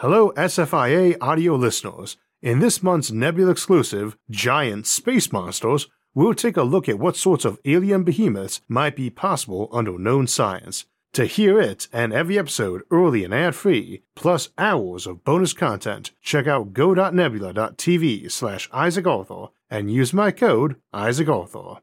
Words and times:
Hello, 0.00 0.30
SFIA 0.36 1.16
audio 1.20 1.56
listeners. 1.56 2.16
In 2.40 2.60
this 2.60 2.84
month's 2.84 3.10
Nebula 3.10 3.50
exclusive, 3.50 4.16
Giant 4.30 4.86
Space 4.86 5.32
Monsters, 5.32 5.88
we'll 6.14 6.34
take 6.34 6.56
a 6.56 6.62
look 6.62 6.88
at 6.88 7.00
what 7.00 7.16
sorts 7.16 7.44
of 7.44 7.58
alien 7.64 8.04
behemoths 8.04 8.60
might 8.68 8.94
be 8.94 9.10
possible 9.10 9.68
under 9.72 9.98
known 9.98 10.28
science. 10.28 10.86
To 11.14 11.24
hear 11.24 11.60
it 11.60 11.88
and 11.92 12.12
every 12.12 12.38
episode 12.38 12.82
early 12.92 13.24
and 13.24 13.34
ad 13.34 13.56
free, 13.56 14.04
plus 14.14 14.50
hours 14.56 15.04
of 15.04 15.24
bonus 15.24 15.52
content, 15.52 16.12
check 16.22 16.46
out 16.46 16.72
go.nebula.tv 16.72 18.30
slash 18.30 18.70
Isaac 18.72 19.04
Arthur 19.08 19.46
and 19.68 19.90
use 19.90 20.12
my 20.12 20.30
code 20.30 20.76
Isaac 20.92 21.28
Arthur. 21.28 21.80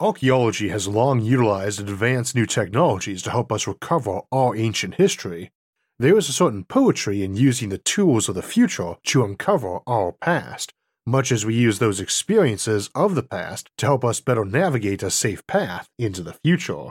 Archaeology 0.00 0.70
has 0.70 0.88
long 0.88 1.20
utilized 1.20 1.80
advanced 1.80 2.34
new 2.34 2.46
technologies 2.46 3.20
to 3.24 3.30
help 3.30 3.52
us 3.52 3.66
recover 3.66 4.22
our 4.32 4.56
ancient 4.56 4.94
history. 4.94 5.50
There 6.00 6.16
is 6.16 6.28
a 6.28 6.32
certain 6.32 6.62
poetry 6.62 7.24
in 7.24 7.34
using 7.34 7.70
the 7.70 7.78
tools 7.78 8.28
of 8.28 8.36
the 8.36 8.42
future 8.42 8.94
to 9.06 9.24
uncover 9.24 9.80
our 9.84 10.12
past, 10.12 10.72
much 11.04 11.32
as 11.32 11.44
we 11.44 11.56
use 11.56 11.80
those 11.80 11.98
experiences 11.98 12.88
of 12.94 13.16
the 13.16 13.22
past 13.24 13.68
to 13.78 13.86
help 13.86 14.04
us 14.04 14.20
better 14.20 14.44
navigate 14.44 15.02
a 15.02 15.10
safe 15.10 15.44
path 15.48 15.88
into 15.98 16.22
the 16.22 16.34
future. 16.34 16.90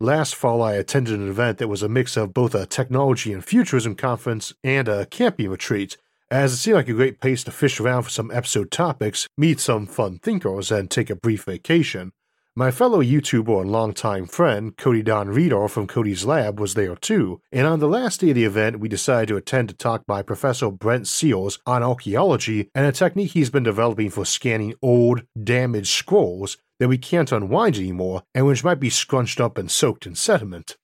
Last 0.00 0.36
fall, 0.36 0.62
I 0.62 0.72
attended 0.72 1.20
an 1.20 1.28
event 1.28 1.58
that 1.58 1.68
was 1.68 1.82
a 1.82 1.88
mix 1.88 2.16
of 2.16 2.32
both 2.32 2.54
a 2.54 2.64
technology 2.64 3.34
and 3.34 3.44
futurism 3.44 3.94
conference 3.94 4.54
and 4.64 4.88
a 4.88 5.04
camping 5.04 5.50
retreat, 5.50 5.98
as 6.30 6.54
it 6.54 6.56
seemed 6.56 6.76
like 6.76 6.88
a 6.88 6.94
great 6.94 7.20
place 7.20 7.44
to 7.44 7.50
fish 7.50 7.78
around 7.78 8.04
for 8.04 8.10
some 8.10 8.30
episode 8.30 8.70
topics, 8.70 9.28
meet 9.36 9.60
some 9.60 9.86
fun 9.86 10.18
thinkers, 10.18 10.72
and 10.72 10.90
take 10.90 11.10
a 11.10 11.14
brief 11.14 11.44
vacation. 11.44 12.12
My 12.58 12.72
fellow 12.72 13.00
YouTuber 13.00 13.60
and 13.60 13.70
longtime 13.70 14.26
friend, 14.26 14.76
Cody 14.76 15.00
Don 15.00 15.28
Reeder 15.28 15.68
from 15.68 15.86
Cody's 15.86 16.24
Lab, 16.24 16.58
was 16.58 16.74
there 16.74 16.96
too, 16.96 17.40
and 17.52 17.68
on 17.68 17.78
the 17.78 17.86
last 17.86 18.18
day 18.18 18.30
of 18.30 18.34
the 18.34 18.42
event, 18.42 18.80
we 18.80 18.88
decided 18.88 19.28
to 19.28 19.36
attend 19.36 19.70
a 19.70 19.74
talk 19.74 20.04
by 20.06 20.22
Professor 20.22 20.68
Brent 20.68 21.04
Seales 21.04 21.60
on 21.66 21.84
archaeology 21.84 22.68
and 22.74 22.84
a 22.84 22.90
technique 22.90 23.30
he's 23.30 23.48
been 23.48 23.62
developing 23.62 24.10
for 24.10 24.24
scanning 24.24 24.74
old, 24.82 25.22
damaged 25.40 25.86
scrolls 25.86 26.56
that 26.80 26.88
we 26.88 26.98
can't 26.98 27.30
unwind 27.30 27.76
anymore 27.76 28.24
and 28.34 28.44
which 28.44 28.64
might 28.64 28.80
be 28.80 28.90
scrunched 28.90 29.40
up 29.40 29.56
and 29.56 29.70
soaked 29.70 30.04
in 30.04 30.16
sediment. 30.16 30.76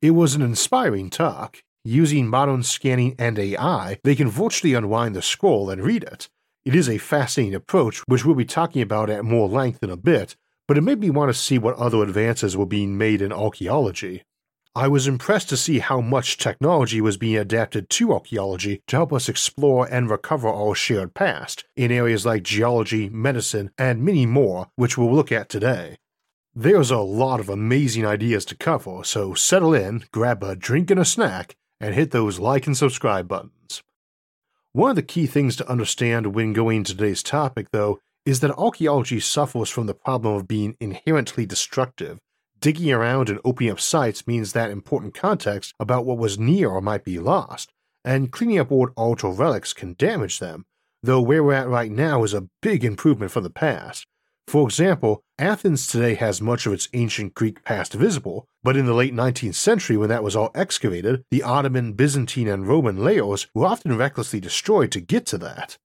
It 0.00 0.12
was 0.12 0.36
an 0.36 0.42
inspiring 0.42 1.10
talk. 1.10 1.64
Using 1.84 2.28
modern 2.28 2.62
scanning 2.62 3.16
and 3.18 3.36
AI, 3.36 3.98
they 4.04 4.14
can 4.14 4.30
virtually 4.30 4.74
unwind 4.74 5.16
the 5.16 5.22
scroll 5.22 5.70
and 5.70 5.82
read 5.82 6.04
it. 6.04 6.28
It 6.64 6.76
is 6.76 6.88
a 6.88 6.98
fascinating 6.98 7.56
approach, 7.56 7.98
which 8.06 8.24
we'll 8.24 8.36
be 8.36 8.44
talking 8.44 8.80
about 8.80 9.10
at 9.10 9.24
more 9.24 9.48
length 9.48 9.82
in 9.82 9.90
a 9.90 9.96
bit, 9.96 10.36
but 10.70 10.78
it 10.78 10.82
made 10.82 11.00
me 11.00 11.10
want 11.10 11.28
to 11.28 11.34
see 11.36 11.58
what 11.58 11.74
other 11.78 12.00
advances 12.00 12.56
were 12.56 12.64
being 12.64 12.96
made 12.96 13.20
in 13.20 13.32
archaeology. 13.32 14.22
I 14.72 14.86
was 14.86 15.08
impressed 15.08 15.48
to 15.48 15.56
see 15.56 15.80
how 15.80 16.00
much 16.00 16.38
technology 16.38 17.00
was 17.00 17.16
being 17.16 17.36
adapted 17.36 17.90
to 17.90 18.12
archaeology 18.12 18.80
to 18.86 18.94
help 18.94 19.12
us 19.12 19.28
explore 19.28 19.92
and 19.92 20.08
recover 20.08 20.46
our 20.46 20.76
shared 20.76 21.12
past 21.12 21.64
in 21.74 21.90
areas 21.90 22.24
like 22.24 22.44
geology, 22.44 23.08
medicine, 23.08 23.72
and 23.76 24.04
many 24.04 24.26
more, 24.26 24.68
which 24.76 24.96
we'll 24.96 25.12
look 25.12 25.32
at 25.32 25.48
today. 25.48 25.96
There's 26.54 26.92
a 26.92 26.98
lot 26.98 27.40
of 27.40 27.48
amazing 27.48 28.06
ideas 28.06 28.44
to 28.44 28.56
cover, 28.56 29.02
so 29.02 29.34
settle 29.34 29.74
in, 29.74 30.04
grab 30.12 30.44
a 30.44 30.54
drink 30.54 30.92
and 30.92 31.00
a 31.00 31.04
snack, 31.04 31.56
and 31.80 31.96
hit 31.96 32.12
those 32.12 32.38
like 32.38 32.68
and 32.68 32.76
subscribe 32.76 33.26
buttons. 33.26 33.82
One 34.72 34.90
of 34.90 34.94
the 34.96 35.02
key 35.02 35.26
things 35.26 35.56
to 35.56 35.68
understand 35.68 36.28
when 36.28 36.52
going 36.52 36.84
today's 36.84 37.24
topic, 37.24 37.72
though, 37.72 37.98
is 38.24 38.40
that 38.40 38.56
archaeology 38.58 39.20
suffers 39.20 39.70
from 39.70 39.86
the 39.86 39.94
problem 39.94 40.34
of 40.34 40.48
being 40.48 40.76
inherently 40.80 41.46
destructive. 41.46 42.18
Digging 42.60 42.92
around 42.92 43.30
and 43.30 43.40
opening 43.44 43.70
up 43.70 43.80
sites 43.80 44.26
means 44.26 44.52
that 44.52 44.70
important 44.70 45.14
context 45.14 45.72
about 45.80 46.04
what 46.04 46.18
was 46.18 46.38
near 46.38 46.68
or 46.68 46.82
might 46.82 47.04
be 47.04 47.18
lost, 47.18 47.72
and 48.04 48.30
cleaning 48.30 48.58
up 48.58 48.70
old 48.70 48.90
art 48.96 49.24
or 49.24 49.32
relics 49.32 49.72
can 49.72 49.94
damage 49.98 50.38
them, 50.38 50.66
though 51.02 51.20
where 51.20 51.42
we're 51.42 51.54
at 51.54 51.68
right 51.68 51.90
now 51.90 52.22
is 52.22 52.34
a 52.34 52.48
big 52.60 52.84
improvement 52.84 53.32
from 53.32 53.44
the 53.44 53.50
past. 53.50 54.06
For 54.46 54.66
example, 54.66 55.22
Athens 55.38 55.86
today 55.86 56.14
has 56.14 56.42
much 56.42 56.66
of 56.66 56.72
its 56.72 56.88
ancient 56.92 57.34
Greek 57.34 57.64
past 57.64 57.94
visible, 57.94 58.46
but 58.62 58.76
in 58.76 58.84
the 58.84 58.94
late 58.94 59.14
19th 59.14 59.54
century, 59.54 59.96
when 59.96 60.08
that 60.08 60.24
was 60.24 60.34
all 60.34 60.50
excavated, 60.54 61.22
the 61.30 61.42
Ottoman, 61.42 61.92
Byzantine, 61.92 62.48
and 62.48 62.66
Roman 62.66 63.02
layers 63.02 63.46
were 63.54 63.66
often 63.66 63.96
recklessly 63.96 64.40
destroyed 64.40 64.90
to 64.90 65.00
get 65.00 65.24
to 65.26 65.38
that. 65.38 65.78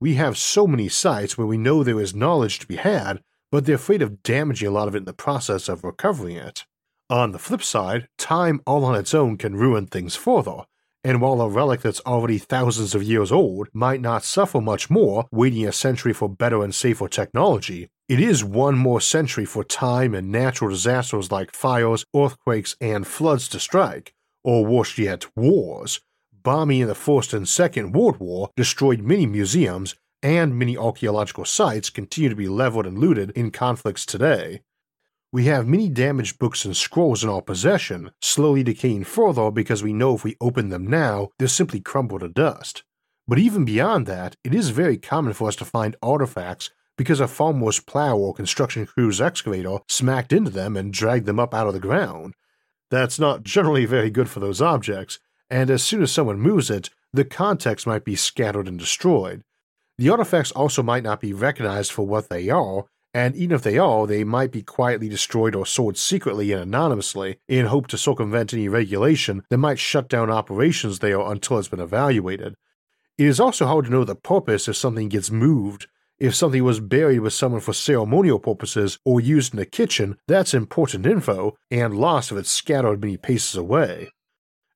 We 0.00 0.14
have 0.14 0.38
so 0.38 0.68
many 0.68 0.88
sites 0.88 1.36
where 1.36 1.46
we 1.46 1.58
know 1.58 1.82
there 1.82 2.00
is 2.00 2.14
knowledge 2.14 2.60
to 2.60 2.68
be 2.68 2.76
had, 2.76 3.20
but 3.50 3.64
they're 3.64 3.74
afraid 3.74 4.00
of 4.00 4.22
damaging 4.22 4.68
a 4.68 4.70
lot 4.70 4.86
of 4.86 4.94
it 4.94 4.98
in 4.98 5.04
the 5.06 5.12
process 5.12 5.68
of 5.68 5.82
recovering 5.82 6.36
it. 6.36 6.66
On 7.10 7.32
the 7.32 7.38
flip 7.38 7.64
side, 7.64 8.06
time 8.16 8.60
all 8.64 8.84
on 8.84 8.94
its 8.94 9.12
own 9.12 9.36
can 9.36 9.56
ruin 9.56 9.86
things 9.86 10.14
further, 10.14 10.66
and 11.02 11.20
while 11.20 11.40
a 11.40 11.48
relic 11.48 11.80
that's 11.80 12.00
already 12.06 12.38
thousands 12.38 12.94
of 12.94 13.02
years 13.02 13.32
old 13.32 13.68
might 13.72 14.00
not 14.00 14.22
suffer 14.22 14.60
much 14.60 14.88
more 14.88 15.26
waiting 15.32 15.66
a 15.66 15.72
century 15.72 16.12
for 16.12 16.28
better 16.28 16.62
and 16.62 16.74
safer 16.74 17.08
technology, 17.08 17.88
it 18.08 18.20
is 18.20 18.44
one 18.44 18.78
more 18.78 19.00
century 19.00 19.44
for 19.44 19.64
time 19.64 20.14
and 20.14 20.30
natural 20.30 20.70
disasters 20.70 21.32
like 21.32 21.52
fires, 21.52 22.04
earthquakes, 22.14 22.76
and 22.80 23.04
floods 23.04 23.48
to 23.48 23.58
strike, 23.58 24.14
or 24.44 24.64
worse 24.64 24.96
yet, 24.96 25.26
wars, 25.34 26.00
bombing 26.42 26.80
in 26.80 26.88
the 26.88 26.94
First 26.94 27.32
and 27.32 27.48
Second 27.48 27.92
World 27.92 28.18
War 28.18 28.50
destroyed 28.56 29.00
many 29.00 29.26
museums, 29.26 29.94
and 30.22 30.58
many 30.58 30.76
archaeological 30.76 31.44
sites 31.44 31.90
continue 31.90 32.28
to 32.28 32.36
be 32.36 32.48
leveled 32.48 32.86
and 32.86 32.98
looted 32.98 33.30
in 33.30 33.50
conflicts 33.50 34.04
today. 34.04 34.60
We 35.30 35.44
have 35.44 35.68
many 35.68 35.88
damaged 35.88 36.38
books 36.38 36.64
and 36.64 36.76
scrolls 36.76 37.22
in 37.22 37.28
our 37.28 37.42
possession, 37.42 38.12
slowly 38.22 38.62
decaying 38.62 39.04
further 39.04 39.50
because 39.50 39.82
we 39.82 39.92
know 39.92 40.14
if 40.14 40.24
we 40.24 40.36
open 40.40 40.70
them 40.70 40.86
now, 40.86 41.28
they'll 41.38 41.48
simply 41.48 41.80
crumble 41.80 42.18
to 42.18 42.28
dust. 42.28 42.82
But 43.26 43.38
even 43.38 43.66
beyond 43.66 44.06
that, 44.06 44.36
it 44.42 44.54
is 44.54 44.70
very 44.70 44.96
common 44.96 45.34
for 45.34 45.48
us 45.48 45.56
to 45.56 45.66
find 45.66 45.96
artifacts 46.02 46.70
because 46.96 47.20
a 47.20 47.28
farmer's 47.28 47.78
plow 47.78 48.16
or 48.16 48.32
construction 48.32 48.86
crew's 48.86 49.20
excavator 49.20 49.78
smacked 49.86 50.32
into 50.32 50.50
them 50.50 50.76
and 50.76 50.94
dragged 50.94 51.26
them 51.26 51.38
up 51.38 51.52
out 51.52 51.66
of 51.66 51.74
the 51.74 51.80
ground. 51.80 52.34
That's 52.90 53.18
not 53.18 53.44
generally 53.44 53.84
very 53.84 54.08
good 54.08 54.30
for 54.30 54.40
those 54.40 54.62
objects, 54.62 55.18
and 55.50 55.70
as 55.70 55.82
soon 55.82 56.02
as 56.02 56.12
someone 56.12 56.40
moves 56.40 56.70
it, 56.70 56.90
the 57.12 57.24
context 57.24 57.86
might 57.86 58.04
be 58.04 58.16
scattered 58.16 58.68
and 58.68 58.78
destroyed. 58.78 59.42
The 59.96 60.10
artifacts 60.10 60.52
also 60.52 60.82
might 60.82 61.02
not 61.02 61.20
be 61.20 61.32
recognized 61.32 61.92
for 61.92 62.06
what 62.06 62.28
they 62.28 62.50
are, 62.50 62.84
and 63.14 63.34
even 63.34 63.54
if 63.54 63.62
they 63.62 63.78
are, 63.78 64.06
they 64.06 64.22
might 64.22 64.52
be 64.52 64.62
quietly 64.62 65.08
destroyed 65.08 65.54
or 65.54 65.66
sold 65.66 65.96
secretly 65.96 66.52
and 66.52 66.62
anonymously 66.62 67.38
in 67.48 67.66
hope 67.66 67.86
to 67.88 67.98
circumvent 67.98 68.52
any 68.52 68.68
regulation 68.68 69.42
that 69.48 69.58
might 69.58 69.78
shut 69.78 70.08
down 70.08 70.30
operations 70.30 70.98
there 70.98 71.20
until 71.20 71.58
it's 71.58 71.68
been 71.68 71.80
evaluated. 71.80 72.54
It 73.16 73.26
is 73.26 73.40
also 73.40 73.66
hard 73.66 73.86
to 73.86 73.90
know 73.90 74.04
the 74.04 74.14
purpose 74.14 74.68
if 74.68 74.76
something 74.76 75.08
gets 75.08 75.30
moved. 75.30 75.88
If 76.18 76.34
something 76.34 76.62
was 76.62 76.80
buried 76.80 77.20
with 77.20 77.32
someone 77.32 77.60
for 77.60 77.72
ceremonial 77.72 78.38
purposes 78.38 78.98
or 79.04 79.20
used 79.20 79.54
in 79.54 79.58
the 79.58 79.66
kitchen, 79.66 80.18
that's 80.28 80.52
important 80.52 81.06
info, 81.06 81.56
and 81.70 81.96
lost 81.96 82.30
if 82.30 82.38
it's 82.38 82.50
scattered 82.50 83.00
many 83.00 83.16
paces 83.16 83.56
away. 83.56 84.10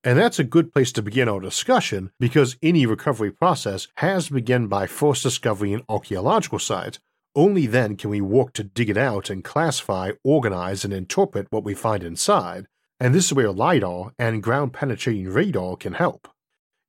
And 0.05 0.19
that's 0.19 0.41
a 0.41 0.45
good 0.45 0.73
place 0.73 0.91
to 0.93 1.03
begin 1.03 1.29
our 1.29 1.39
discussion 1.39 2.11
because 2.19 2.57
any 2.61 2.87
recovery 2.87 3.31
process 3.31 3.87
has 3.99 4.27
to 4.27 4.35
begin 4.35 4.67
by 4.67 4.89
first 4.89 5.23
discovering 5.23 5.75
an 5.75 5.83
archaeological 5.89 6.59
site. 6.59 6.99
Only 7.37 7.67
then 7.67 7.97
can 7.97 8.11
we 8.11 8.21
work 8.21 8.53
to 8.55 8.65
dig 8.65 8.91
it 8.91 8.97
out 8.97 9.31
and 9.31 9.45
classify, 9.45 10.11
organize, 10.25 10.85
and 10.85 10.93
interpret 10.93 11.47
what 11.51 11.65
we 11.65 11.75
find 11.75 12.03
inside, 12.03 12.67
and 12.99 13.15
this 13.15 13.27
is 13.27 13.33
where 13.33 13.53
LIDAR 13.53 14.13
and 14.19 14.43
ground 14.43 14.73
penetrating 14.73 15.29
radar 15.29 15.77
can 15.77 15.95
help. 15.95 16.29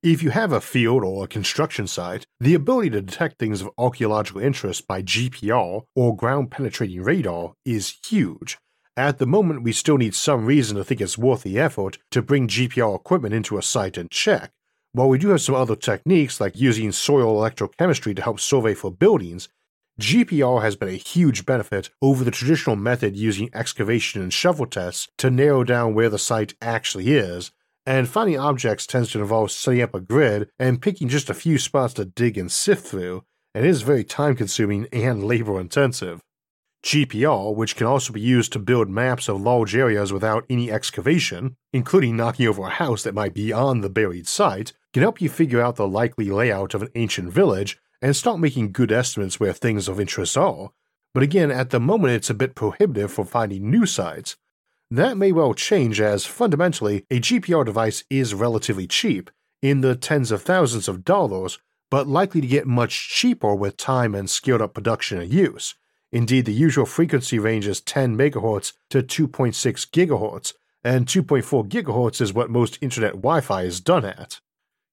If 0.02 0.22
you 0.22 0.30
have 0.30 0.52
a 0.52 0.60
field 0.60 1.02
or 1.02 1.24
a 1.24 1.28
construction 1.28 1.86
site, 1.86 2.26
the 2.38 2.54
ability 2.54 2.90
to 2.90 3.00
detect 3.00 3.38
things 3.38 3.62
of 3.62 3.70
archaeological 3.78 4.42
interest 4.42 4.86
by 4.86 5.02
GPR 5.02 5.82
or 5.94 6.16
ground 6.16 6.50
penetrating 6.50 7.00
radar 7.00 7.54
is 7.64 7.96
huge, 8.06 8.58
at 8.96 9.18
the 9.18 9.26
moment, 9.26 9.62
we 9.62 9.72
still 9.72 9.98
need 9.98 10.14
some 10.14 10.46
reason 10.46 10.76
to 10.76 10.84
think 10.84 11.00
it's 11.00 11.18
worth 11.18 11.42
the 11.42 11.58
effort 11.58 11.98
to 12.12 12.22
bring 12.22 12.46
GPR 12.46 12.94
equipment 12.94 13.34
into 13.34 13.58
a 13.58 13.62
site 13.62 13.96
and 13.96 14.10
check. 14.10 14.52
While 14.92 15.08
we 15.08 15.18
do 15.18 15.30
have 15.30 15.40
some 15.40 15.56
other 15.56 15.74
techniques 15.74 16.40
like 16.40 16.56
using 16.56 16.92
soil 16.92 17.36
electrochemistry 17.36 18.14
to 18.14 18.22
help 18.22 18.38
survey 18.38 18.74
for 18.74 18.92
buildings, 18.92 19.48
GPR 20.00 20.62
has 20.62 20.76
been 20.76 20.88
a 20.88 20.92
huge 20.92 21.44
benefit 21.44 21.90
over 22.00 22.22
the 22.22 22.30
traditional 22.30 22.76
method 22.76 23.16
using 23.16 23.50
excavation 23.52 24.22
and 24.22 24.32
shovel 24.32 24.66
tests 24.66 25.08
to 25.18 25.30
narrow 25.30 25.64
down 25.64 25.94
where 25.94 26.08
the 26.08 26.18
site 26.18 26.54
actually 26.62 27.12
is, 27.12 27.50
and 27.86 28.08
finding 28.08 28.38
objects 28.38 28.86
tends 28.86 29.10
to 29.10 29.20
involve 29.20 29.50
setting 29.50 29.82
up 29.82 29.94
a 29.94 30.00
grid 30.00 30.48
and 30.58 30.82
picking 30.82 31.08
just 31.08 31.28
a 31.28 31.34
few 31.34 31.58
spots 31.58 31.94
to 31.94 32.04
dig 32.04 32.38
and 32.38 32.50
sift 32.50 32.86
through, 32.86 33.24
and 33.54 33.66
is 33.66 33.82
very 33.82 34.04
time 34.04 34.34
consuming 34.34 34.86
and 34.92 35.24
labor 35.24 35.60
intensive. 35.60 36.20
GPR, 36.84 37.54
which 37.54 37.76
can 37.76 37.86
also 37.86 38.12
be 38.12 38.20
used 38.20 38.52
to 38.52 38.58
build 38.58 38.90
maps 38.90 39.26
of 39.26 39.40
large 39.40 39.74
areas 39.74 40.12
without 40.12 40.44
any 40.50 40.70
excavation, 40.70 41.56
including 41.72 42.14
knocking 42.14 42.46
over 42.46 42.66
a 42.66 42.70
house 42.70 43.02
that 43.04 43.14
might 43.14 43.32
be 43.32 43.54
on 43.54 43.80
the 43.80 43.88
buried 43.88 44.28
site, 44.28 44.74
can 44.92 45.02
help 45.02 45.18
you 45.18 45.30
figure 45.30 45.62
out 45.62 45.76
the 45.76 45.88
likely 45.88 46.30
layout 46.30 46.74
of 46.74 46.82
an 46.82 46.90
ancient 46.94 47.32
village 47.32 47.78
and 48.02 48.14
start 48.14 48.38
making 48.38 48.70
good 48.70 48.92
estimates 48.92 49.40
where 49.40 49.54
things 49.54 49.88
of 49.88 49.98
interest 49.98 50.36
are. 50.36 50.72
But 51.14 51.22
again, 51.22 51.50
at 51.50 51.70
the 51.70 51.80
moment, 51.80 52.12
it's 52.12 52.28
a 52.28 52.34
bit 52.34 52.54
prohibitive 52.54 53.10
for 53.10 53.24
finding 53.24 53.70
new 53.70 53.86
sites. 53.86 54.36
That 54.90 55.16
may 55.16 55.32
well 55.32 55.54
change 55.54 56.02
as 56.02 56.26
fundamentally 56.26 57.06
a 57.10 57.18
GPR 57.18 57.64
device 57.64 58.04
is 58.10 58.34
relatively 58.34 58.86
cheap, 58.86 59.30
in 59.62 59.80
the 59.80 59.96
tens 59.96 60.30
of 60.30 60.42
thousands 60.42 60.86
of 60.86 61.02
dollars, 61.02 61.58
but 61.90 62.06
likely 62.06 62.42
to 62.42 62.46
get 62.46 62.66
much 62.66 63.08
cheaper 63.08 63.54
with 63.54 63.78
time 63.78 64.14
and 64.14 64.28
scaled 64.28 64.60
up 64.60 64.74
production 64.74 65.18
and 65.18 65.32
use. 65.32 65.74
Indeed, 66.14 66.44
the 66.44 66.52
usual 66.52 66.86
frequency 66.86 67.40
range 67.40 67.66
is 67.66 67.80
10 67.80 68.16
MHz 68.16 68.72
to 68.90 69.02
2.6 69.02 69.90
GHz, 69.90 70.54
and 70.84 71.06
2.4 71.06 71.68
GHz 71.68 72.20
is 72.20 72.32
what 72.32 72.48
most 72.48 72.78
internet 72.80 73.14
Wi 73.14 73.40
Fi 73.40 73.62
is 73.62 73.80
done 73.80 74.04
at. 74.04 74.38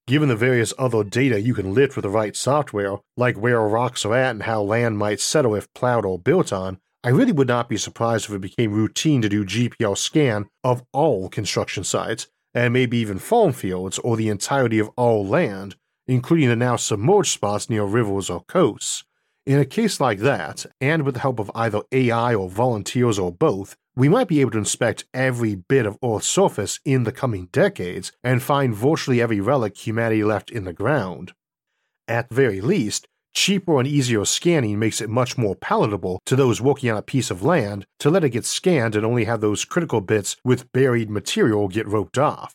Given 0.08 0.28
the 0.28 0.34
various 0.34 0.74
other 0.80 1.04
data 1.04 1.40
you 1.40 1.54
can 1.54 1.74
lift 1.74 1.94
with 1.94 2.02
the 2.02 2.08
right 2.10 2.34
software, 2.34 2.96
like 3.16 3.36
where 3.36 3.60
rocks 3.60 4.04
are 4.04 4.16
at 4.16 4.32
and 4.32 4.42
how 4.42 4.62
land 4.62 4.98
might 4.98 5.20
settle 5.20 5.54
if 5.54 5.72
plowed 5.74 6.04
or 6.04 6.18
built 6.18 6.52
on, 6.52 6.78
I 7.04 7.10
really 7.10 7.30
would 7.30 7.46
not 7.46 7.68
be 7.68 7.76
surprised 7.76 8.24
if 8.24 8.34
it 8.34 8.40
became 8.40 8.72
routine 8.72 9.22
to 9.22 9.28
do 9.28 9.44
GPR 9.44 9.96
scan 9.96 10.48
of 10.64 10.82
all 10.92 11.28
construction 11.28 11.84
sites, 11.84 12.26
and 12.52 12.72
maybe 12.72 12.98
even 12.98 13.20
farm 13.20 13.52
fields 13.52 14.00
or 14.00 14.16
the 14.16 14.28
entirety 14.28 14.80
of 14.80 14.90
all 14.96 15.24
land, 15.24 15.76
including 16.08 16.48
the 16.48 16.56
now 16.56 16.74
submerged 16.74 17.30
spots 17.30 17.70
near 17.70 17.84
rivers 17.84 18.28
or 18.28 18.42
coasts. 18.48 19.04
In 19.44 19.58
a 19.58 19.64
case 19.64 20.00
like 20.00 20.20
that, 20.20 20.66
and 20.80 21.02
with 21.02 21.14
the 21.14 21.20
help 21.20 21.40
of 21.40 21.50
either 21.52 21.82
AI 21.90 22.32
or 22.32 22.48
volunteers 22.48 23.18
or 23.18 23.32
both, 23.32 23.74
we 23.96 24.08
might 24.08 24.28
be 24.28 24.40
able 24.40 24.52
to 24.52 24.58
inspect 24.58 25.04
every 25.12 25.56
bit 25.56 25.84
of 25.84 25.98
Earth's 26.02 26.28
surface 26.28 26.78
in 26.84 27.02
the 27.02 27.10
coming 27.10 27.48
decades 27.50 28.12
and 28.22 28.40
find 28.40 28.72
virtually 28.72 29.20
every 29.20 29.40
relic 29.40 29.76
humanity 29.84 30.22
left 30.22 30.50
in 30.50 30.64
the 30.64 30.72
ground. 30.72 31.32
At 32.06 32.32
very 32.32 32.60
least, 32.60 33.08
cheaper 33.34 33.80
and 33.80 33.88
easier 33.88 34.24
scanning 34.24 34.78
makes 34.78 35.00
it 35.00 35.10
much 35.10 35.36
more 35.36 35.56
palatable 35.56 36.20
to 36.26 36.36
those 36.36 36.60
working 36.60 36.90
on 36.92 36.96
a 36.96 37.02
piece 37.02 37.30
of 37.30 37.42
land 37.42 37.84
to 37.98 38.10
let 38.10 38.22
it 38.22 38.30
get 38.30 38.44
scanned 38.44 38.94
and 38.94 39.04
only 39.04 39.24
have 39.24 39.40
those 39.40 39.64
critical 39.64 40.00
bits 40.00 40.36
with 40.44 40.70
buried 40.70 41.10
material 41.10 41.66
get 41.66 41.88
roped 41.88 42.16
off. 42.16 42.54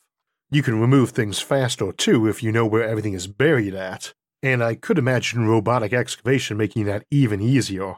You 0.49 0.63
can 0.63 0.79
remove 0.79 1.09
things 1.09 1.39
faster 1.39 1.91
too 1.91 2.27
if 2.27 2.41
you 2.41 2.53
know 2.53 2.65
where 2.65 2.87
everything 2.87 3.13
is 3.13 3.27
buried 3.27 3.75
at, 3.75 4.13
and 4.41 4.63
I 4.63 4.75
could 4.75 4.97
imagine 4.97 5.47
robotic 5.47 5.93
excavation 5.93 6.57
making 6.57 6.85
that 6.85 7.05
even 7.11 7.41
easier. 7.41 7.95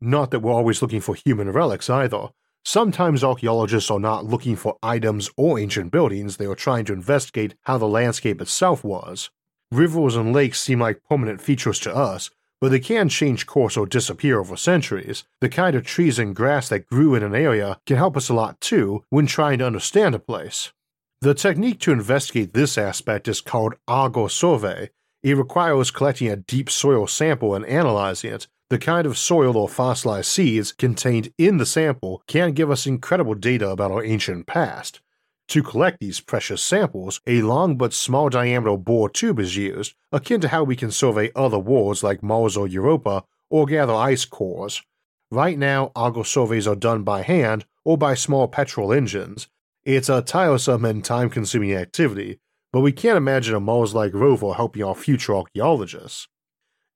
Not 0.00 0.30
that 0.30 0.40
we're 0.40 0.52
always 0.52 0.82
looking 0.82 1.00
for 1.00 1.14
human 1.14 1.50
relics 1.50 1.90
either. 1.90 2.28
Sometimes 2.64 3.24
archaeologists 3.24 3.90
are 3.90 3.98
not 3.98 4.24
looking 4.24 4.56
for 4.56 4.76
items 4.82 5.30
or 5.36 5.58
ancient 5.58 5.90
buildings, 5.90 6.36
they 6.36 6.46
are 6.46 6.54
trying 6.54 6.84
to 6.86 6.92
investigate 6.92 7.54
how 7.62 7.78
the 7.78 7.88
landscape 7.88 8.40
itself 8.40 8.84
was. 8.84 9.30
Rivers 9.72 10.16
and 10.16 10.32
lakes 10.32 10.60
seem 10.60 10.80
like 10.80 11.04
permanent 11.08 11.40
features 11.40 11.78
to 11.80 11.94
us, 11.94 12.30
but 12.60 12.70
they 12.70 12.80
can 12.80 13.08
change 13.08 13.46
course 13.46 13.76
or 13.76 13.86
disappear 13.86 14.40
over 14.40 14.56
centuries. 14.56 15.24
The 15.40 15.48
kind 15.48 15.76
of 15.76 15.84
trees 15.84 16.18
and 16.18 16.34
grass 16.34 16.68
that 16.68 16.86
grew 16.86 17.14
in 17.14 17.22
an 17.22 17.34
area 17.34 17.78
can 17.86 17.96
help 17.96 18.16
us 18.16 18.28
a 18.28 18.34
lot 18.34 18.60
too 18.60 19.04
when 19.10 19.26
trying 19.26 19.58
to 19.58 19.66
understand 19.66 20.14
a 20.14 20.18
place. 20.18 20.72
The 21.20 21.34
technique 21.34 21.80
to 21.80 21.92
investigate 21.92 22.54
this 22.54 22.78
aspect 22.78 23.28
is 23.28 23.40
called 23.40 23.74
auger 23.86 24.28
survey. 24.28 24.90
It 25.22 25.36
requires 25.36 25.90
collecting 25.90 26.28
a 26.28 26.36
deep 26.36 26.70
soil 26.70 27.06
sample 27.06 27.54
and 27.54 27.64
analyzing 27.66 28.32
it. 28.32 28.46
The 28.70 28.78
kind 28.78 29.06
of 29.06 29.16
soil 29.16 29.56
or 29.56 29.68
fossilized 29.68 30.26
seeds 30.26 30.72
contained 30.72 31.32
in 31.38 31.56
the 31.56 31.66
sample 31.66 32.22
can 32.26 32.52
give 32.52 32.70
us 32.70 32.86
incredible 32.86 33.34
data 33.34 33.70
about 33.70 33.90
our 33.90 34.04
ancient 34.04 34.46
past. 34.46 35.00
To 35.48 35.62
collect 35.62 36.00
these 36.00 36.20
precious 36.20 36.62
samples, 36.62 37.22
a 37.26 37.40
long 37.40 37.78
but 37.78 37.94
small 37.94 38.28
diameter 38.28 38.76
bore 38.76 39.08
tube 39.08 39.40
is 39.40 39.56
used, 39.56 39.94
akin 40.12 40.42
to 40.42 40.48
how 40.48 40.62
we 40.62 40.76
can 40.76 40.90
survey 40.90 41.32
other 41.34 41.58
worlds 41.58 42.02
like 42.02 42.22
Mars 42.22 42.56
or 42.56 42.68
Europa 42.68 43.24
or 43.48 43.64
gather 43.64 43.94
ice 43.94 44.26
cores. 44.26 44.82
Right 45.30 45.58
now, 45.58 45.90
auger 45.96 46.24
surveys 46.24 46.66
are 46.66 46.76
done 46.76 47.02
by 47.02 47.22
hand 47.22 47.64
or 47.84 47.96
by 47.96 48.14
small 48.14 48.46
petrol 48.46 48.92
engines. 48.92 49.48
It's 49.84 50.10
a 50.10 50.20
tiresome 50.20 50.84
and 50.84 51.02
time 51.02 51.30
consuming 51.30 51.74
activity, 51.74 52.40
but 52.72 52.80
we 52.80 52.92
can't 52.92 53.16
imagine 53.16 53.54
a 53.54 53.60
Mars 53.60 53.94
like 53.94 54.14
rover 54.14 54.54
helping 54.54 54.82
our 54.82 54.94
future 54.94 55.34
archaeologists. 55.34 56.28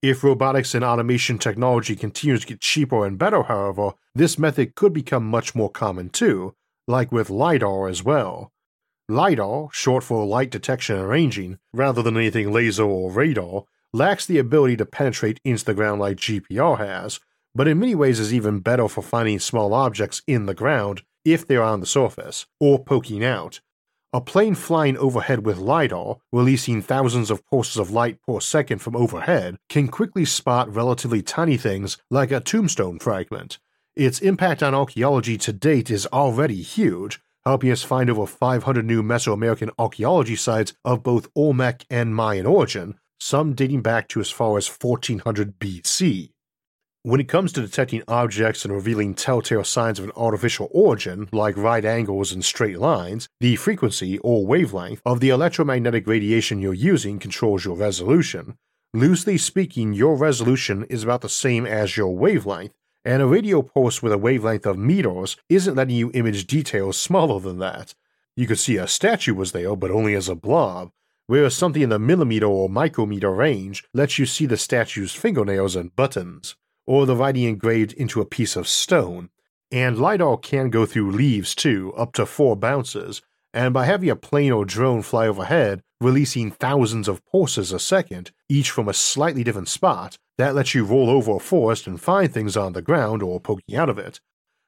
If 0.02 0.24
robotics 0.24 0.74
and 0.74 0.84
automation 0.84 1.38
technology 1.38 1.94
continues 1.94 2.40
to 2.40 2.46
get 2.48 2.60
cheaper 2.60 3.06
and 3.06 3.18
better, 3.18 3.44
however, 3.44 3.92
this 4.14 4.38
method 4.38 4.74
could 4.74 4.92
become 4.92 5.24
much 5.24 5.54
more 5.54 5.70
common 5.70 6.10
too, 6.10 6.54
like 6.88 7.12
with 7.12 7.30
LiDAR 7.30 7.88
as 7.88 8.02
well. 8.02 8.52
LiDAR, 9.08 9.68
short 9.72 10.02
for 10.02 10.26
light 10.26 10.50
detection 10.50 10.96
and 10.96 11.08
ranging, 11.08 11.58
rather 11.72 12.02
than 12.02 12.16
anything 12.16 12.52
laser 12.52 12.84
or 12.84 13.12
radar, 13.12 13.64
lacks 13.92 14.26
the 14.26 14.38
ability 14.38 14.76
to 14.78 14.86
penetrate 14.86 15.40
into 15.44 15.64
the 15.64 15.74
ground 15.74 16.00
like 16.00 16.16
GPR 16.16 16.78
has, 16.78 17.20
but 17.54 17.68
in 17.68 17.78
many 17.78 17.94
ways 17.94 18.18
is 18.18 18.32
even 18.32 18.60
better 18.60 18.88
for 18.88 19.02
finding 19.02 19.38
small 19.38 19.74
objects 19.74 20.22
in 20.26 20.46
the 20.46 20.54
ground 20.54 21.02
if 21.24 21.46
they 21.46 21.56
are 21.56 21.62
on 21.62 21.80
the 21.80 21.86
surface, 21.86 22.46
or 22.58 22.82
poking 22.82 23.24
out. 23.24 23.60
A 24.12 24.20
plane 24.20 24.54
flying 24.54 24.96
overhead 24.98 25.46
with 25.46 25.58
LiDAR, 25.58 26.18
releasing 26.32 26.82
thousands 26.82 27.30
of 27.30 27.46
pulses 27.46 27.78
of 27.78 27.90
light 27.90 28.18
per 28.26 28.40
second 28.40 28.80
from 28.80 28.94
overhead, 28.94 29.56
can 29.68 29.88
quickly 29.88 30.24
spot 30.24 30.72
relatively 30.74 31.22
tiny 31.22 31.56
things 31.56 31.96
like 32.10 32.30
a 32.30 32.40
tombstone 32.40 32.98
fragment, 32.98 33.58
its 33.94 34.20
impact 34.20 34.62
on 34.62 34.74
archaeology 34.74 35.36
to 35.36 35.52
date 35.52 35.90
is 35.90 36.06
already 36.06 36.62
huge, 36.62 37.20
helping 37.44 37.70
us 37.70 37.82
find 37.82 38.08
over 38.08 38.26
500 38.26 38.86
new 38.86 39.02
Mesoamerican 39.02 39.70
archaeology 39.78 40.34
sites 40.34 40.72
of 40.82 41.02
both 41.02 41.28
Olmec 41.36 41.84
and 41.90 42.16
Mayan 42.16 42.46
origin, 42.46 42.94
some 43.20 43.54
dating 43.54 43.82
back 43.82 44.08
to 44.08 44.20
as 44.20 44.30
far 44.30 44.56
as 44.56 44.66
1400 44.66 45.58
BC. 45.58 46.31
When 47.04 47.18
it 47.18 47.26
comes 47.26 47.52
to 47.52 47.60
detecting 47.60 48.04
objects 48.06 48.64
and 48.64 48.72
revealing 48.72 49.14
telltale 49.14 49.64
signs 49.64 49.98
of 49.98 50.04
an 50.04 50.12
artificial 50.14 50.68
origin, 50.70 51.28
like 51.32 51.56
right 51.56 51.84
angles 51.84 52.30
and 52.30 52.44
straight 52.44 52.78
lines, 52.78 53.28
the 53.40 53.56
frequency 53.56 54.18
or 54.18 54.46
wavelength 54.46 55.02
of 55.04 55.18
the 55.18 55.30
electromagnetic 55.30 56.06
radiation 56.06 56.60
you're 56.60 56.72
using 56.72 57.18
controls 57.18 57.64
your 57.64 57.74
resolution. 57.74 58.56
Loosely 58.94 59.36
speaking, 59.36 59.92
your 59.92 60.14
resolution 60.14 60.84
is 60.84 61.02
about 61.02 61.22
the 61.22 61.28
same 61.28 61.66
as 61.66 61.96
your 61.96 62.16
wavelength, 62.16 62.72
and 63.04 63.20
a 63.20 63.26
radio 63.26 63.62
pulse 63.62 64.00
with 64.00 64.12
a 64.12 64.18
wavelength 64.18 64.64
of 64.64 64.78
meters 64.78 65.36
isn't 65.48 65.74
letting 65.74 65.96
you 65.96 66.12
image 66.14 66.46
details 66.46 67.00
smaller 67.00 67.40
than 67.40 67.58
that. 67.58 67.96
You 68.36 68.46
could 68.46 68.60
see 68.60 68.76
a 68.76 68.86
statue 68.86 69.34
was 69.34 69.50
there, 69.50 69.74
but 69.74 69.90
only 69.90 70.14
as 70.14 70.28
a 70.28 70.36
blob, 70.36 70.92
whereas 71.26 71.56
something 71.56 71.82
in 71.82 71.88
the 71.88 71.98
millimeter 71.98 72.46
or 72.46 72.68
micrometer 72.68 73.32
range 73.32 73.82
lets 73.92 74.20
you 74.20 74.26
see 74.26 74.46
the 74.46 74.56
statue's 74.56 75.12
fingernails 75.16 75.74
and 75.74 75.96
buttons, 75.96 76.54
or 76.86 77.06
the 77.06 77.16
writing 77.16 77.44
engraved 77.44 77.92
into 77.94 78.20
a 78.20 78.26
piece 78.26 78.56
of 78.56 78.68
stone. 78.68 79.30
And 79.70 79.98
LiDAR 79.98 80.38
can 80.38 80.70
go 80.70 80.84
through 80.84 81.12
leaves 81.12 81.54
too, 81.54 81.92
up 81.96 82.12
to 82.14 82.26
four 82.26 82.56
bounces, 82.56 83.22
and 83.54 83.74
by 83.74 83.84
having 83.84 84.10
a 84.10 84.16
plane 84.16 84.52
or 84.52 84.64
drone 84.64 85.02
fly 85.02 85.26
overhead, 85.26 85.82
releasing 86.00 86.50
thousands 86.50 87.08
of 87.08 87.24
pulses 87.26 87.72
a 87.72 87.78
second, 87.78 88.32
each 88.48 88.70
from 88.70 88.88
a 88.88 88.94
slightly 88.94 89.44
different 89.44 89.68
spot, 89.68 90.16
that 90.38 90.54
lets 90.54 90.74
you 90.74 90.84
roll 90.84 91.10
over 91.10 91.36
a 91.36 91.38
forest 91.38 91.86
and 91.86 92.00
find 92.00 92.32
things 92.32 92.56
on 92.56 92.72
the 92.72 92.82
ground 92.82 93.22
or 93.22 93.40
poking 93.40 93.76
out 93.76 93.88
of 93.88 93.98
it. 93.98 94.20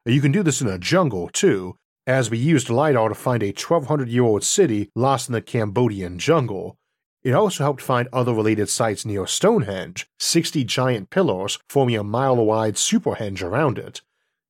You 0.07 0.21
can 0.21 0.33
do 0.33 0.43
this 0.43 0.61
in 0.61 0.69
a 0.69 0.79
jungle 0.79 1.29
too, 1.29 1.77
as 2.07 2.31
we 2.31 2.38
used 2.38 2.69
LiDAR 2.69 3.09
to 3.09 3.15
find 3.15 3.43
a 3.43 3.47
1200 3.47 4.09
year 4.09 4.23
old 4.23 4.45
city 4.45 4.91
lost 4.95 5.29
in 5.29 5.33
the 5.33 5.41
Cambodian 5.41 6.19
jungle. 6.19 6.77
It 7.25 7.33
also 7.33 7.64
helped 7.64 7.81
find 7.81 8.09
other 8.12 8.35
related 8.35 8.69
sites 8.69 9.04
near 9.04 9.26
Stonehenge, 9.26 10.07
60 10.19 10.62
giant 10.64 11.11
pillars 11.11 11.59
forming 11.69 11.97
a 11.97 12.04
mile 12.04 12.37
wide 12.37 12.75
superhenge 12.75 13.43
around 13.43 13.78
it. 13.78 14.02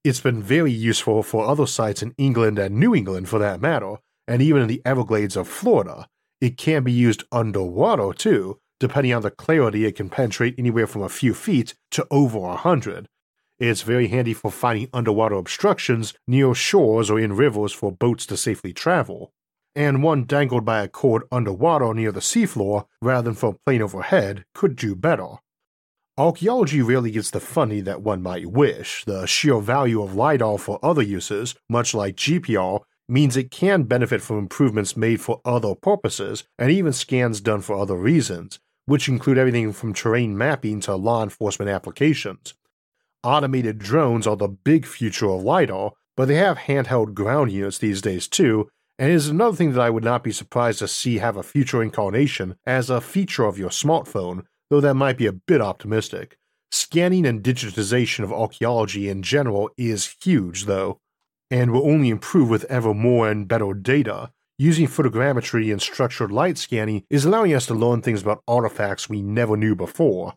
It's 0.03 0.21
been 0.21 0.43
very 0.43 0.73
useful 0.73 1.23
for 1.23 1.47
other 1.47 1.67
sites 1.67 2.03
in 2.03 2.15
England 2.19 2.59
and 2.59 2.75
New 2.75 2.95
England 2.95 3.29
for 3.29 3.39
that 3.39 3.61
matter, 3.61 3.97
and 4.27 4.43
even 4.43 4.63
in 4.63 4.69
the 4.69 4.83
Everglades 4.85 5.37
of 5.37 5.49
Florida. 5.49 6.09
It 6.41 6.59
can 6.59 6.83
be 6.83 6.93
used 6.93 7.25
underwater 7.33 8.13
too, 8.13 8.59
Depending 8.81 9.15
on 9.15 9.23
the 9.23 9.31
clarity, 9.31 9.87
it 9.87 9.97
can 9.97 10.11
penetrate 10.11 10.55
anywhere 10.59 10.87
from 10.87 11.03
a 11.03 11.09
few 11.09 11.33
feet 11.33 11.75
to 11.93 12.07
over 12.11 12.39
a 12.39 12.57
hundred. 12.57 13.09
It's 13.59 13.83
very 13.83 14.09
handy 14.09 14.35
for 14.35 14.51
finding 14.51 14.91
underwater 14.93 15.37
obstructions 15.37 16.13
near 16.27 16.55
shores 16.55 17.09
or 17.09 17.21
in 17.21 17.37
rivers 17.37 17.73
for 17.73 17.93
boats 17.93 18.27
to 18.27 18.37
safely 18.37 18.73
travel. 18.73 19.33
And 19.77 20.03
one 20.03 20.25
dangled 20.25 20.65
by 20.65 20.83
a 20.83 20.89
cord 20.89 21.25
underwater 21.33 21.93
near 21.95 22.13
the 22.13 22.21
seafloor 22.21 22.87
rather 23.03 23.23
than 23.23 23.35
from 23.35 23.55
a 23.55 23.59
plane 23.67 23.83
overhead 23.83 24.45
could 24.55 24.77
do 24.77 24.95
better. 24.95 25.39
Archaeology 26.17 26.81
rarely 26.81 27.11
gets 27.11 27.33
the 27.33 27.41
funding 27.41 27.83
that 27.85 28.03
one 28.03 28.23
might 28.23 28.47
wish. 28.47 29.05
The 29.05 29.27
sheer 29.27 29.59
value 29.59 30.01
of 30.01 30.15
LiDAR 30.15 30.59
for 30.59 30.79
other 30.81 31.03
uses, 31.03 31.57
much 31.69 31.93
like 31.93 32.15
GPR, 32.15 32.83
means 33.09 33.37
it 33.37 33.51
can 33.51 33.83
benefit 33.83 34.23
from 34.23 34.39
improvements 34.39 34.97
made 34.97 35.21
for 35.21 35.41
other 35.45 35.75
purposes 35.75 36.45
and 36.57 36.71
even 36.71 36.93
scans 36.93 37.41
done 37.41 37.61
for 37.61 37.77
other 37.77 37.97
reasons, 37.97 38.61
which 38.87 39.09
include 39.09 39.39
everything 39.39 39.73
from 39.73 39.93
terrain 39.93 40.39
mapping 40.39 40.81
to 40.81 40.95
law 40.95 41.23
enforcement 41.23 41.69
applications. 41.69 42.55
Automated 43.25 43.79
drones 43.79 44.27
are 44.27 44.37
the 44.37 44.49
big 44.49 44.87
future 44.87 45.29
of 45.31 45.43
LiDAR, 45.43 45.93
but 46.17 46.29
they 46.29 46.37
have 46.37 46.59
handheld 46.59 47.15
ground 47.15 47.51
units 47.51 47.79
these 47.79 48.01
days 48.01 48.29
too, 48.29 48.69
and 48.99 49.11
it 49.11 49.15
is 49.15 49.29
another 49.29 49.57
thing 49.57 49.73
that 49.73 49.81
I 49.81 49.91
would 49.91 50.05
not 50.05 50.23
be 50.23 50.33
surprised 50.33 50.79
to 50.79 50.89
see 50.89 51.19
have 51.19 51.37
a 51.37 51.43
future 51.43 51.83
incarnation 51.83 52.57
as 52.67 52.91
a 52.91 53.01
feature 53.01 53.45
of 53.45 53.59
your 53.59 53.71
smartphone, 53.71 54.45
though 54.71 54.81
that 54.81 54.95
might 54.95 55.19
be 55.19 55.27
a 55.27 55.33
bit 55.33 55.61
optimistic. 55.61 56.39
Scanning 56.71 57.27
and 57.27 57.43
digitization 57.43 58.25
of 58.25 58.33
archaeology 58.33 59.09
in 59.09 59.23
general 59.23 59.71
is 59.77 60.17
huge, 60.23 60.65
though. 60.67 61.01
and 61.51 61.71
will 61.71 61.89
only 61.89 62.09
improve 62.09 62.49
with 62.49 62.65
ever 62.65 62.95
more 62.95 63.29
and 63.29 63.47
better 63.47 63.73
data. 63.75 64.31
Using 64.59 64.87
photogrammetry 64.87 65.71
and 65.71 65.81
structured 65.81 66.33
light 66.33 66.59
scanning 66.59 67.05
is 67.11 67.25
allowing 67.25 67.55
us 67.55 67.67
to 67.67 67.75
learn 67.75 68.03
things 68.03 68.23
about 68.23 68.43
artifacts 68.49 69.09
we 69.09 69.23
never 69.23 69.57
knew 69.57 69.75
before. 69.77 70.35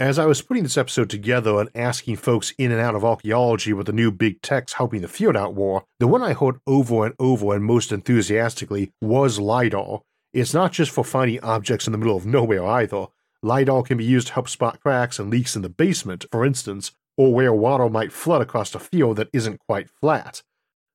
As 0.00 0.18
I 0.18 0.24
was 0.24 0.40
putting 0.40 0.62
this 0.62 0.78
episode 0.78 1.10
together 1.10 1.60
and 1.60 1.68
asking 1.74 2.16
folks 2.16 2.54
in 2.56 2.72
and 2.72 2.80
out 2.80 2.94
of 2.94 3.04
archaeology 3.04 3.74
with 3.74 3.84
the 3.84 3.92
new 3.92 4.10
big 4.10 4.40
techs 4.40 4.72
helping 4.72 5.02
the 5.02 5.08
field 5.08 5.36
out 5.36 5.52
war, 5.52 5.84
the 5.98 6.06
one 6.06 6.22
I 6.22 6.32
heard 6.32 6.58
over 6.66 7.04
and 7.04 7.14
over 7.18 7.54
and 7.54 7.62
most 7.62 7.92
enthusiastically 7.92 8.94
was 9.02 9.38
LIDAR. 9.38 10.00
It's 10.32 10.54
not 10.54 10.72
just 10.72 10.90
for 10.90 11.04
finding 11.04 11.38
objects 11.40 11.86
in 11.86 11.92
the 11.92 11.98
middle 11.98 12.16
of 12.16 12.24
nowhere 12.24 12.64
either. 12.64 13.08
LIDAR 13.42 13.82
can 13.82 13.98
be 13.98 14.04
used 14.06 14.28
to 14.28 14.32
help 14.32 14.48
spot 14.48 14.80
cracks 14.80 15.18
and 15.18 15.28
leaks 15.28 15.54
in 15.54 15.60
the 15.60 15.68
basement, 15.68 16.24
for 16.32 16.46
instance, 16.46 16.92
or 17.18 17.34
where 17.34 17.52
water 17.52 17.90
might 17.90 18.10
flood 18.10 18.40
across 18.40 18.74
a 18.74 18.78
field 18.78 19.18
that 19.18 19.28
isn't 19.34 19.60
quite 19.68 19.90
flat. 19.90 20.42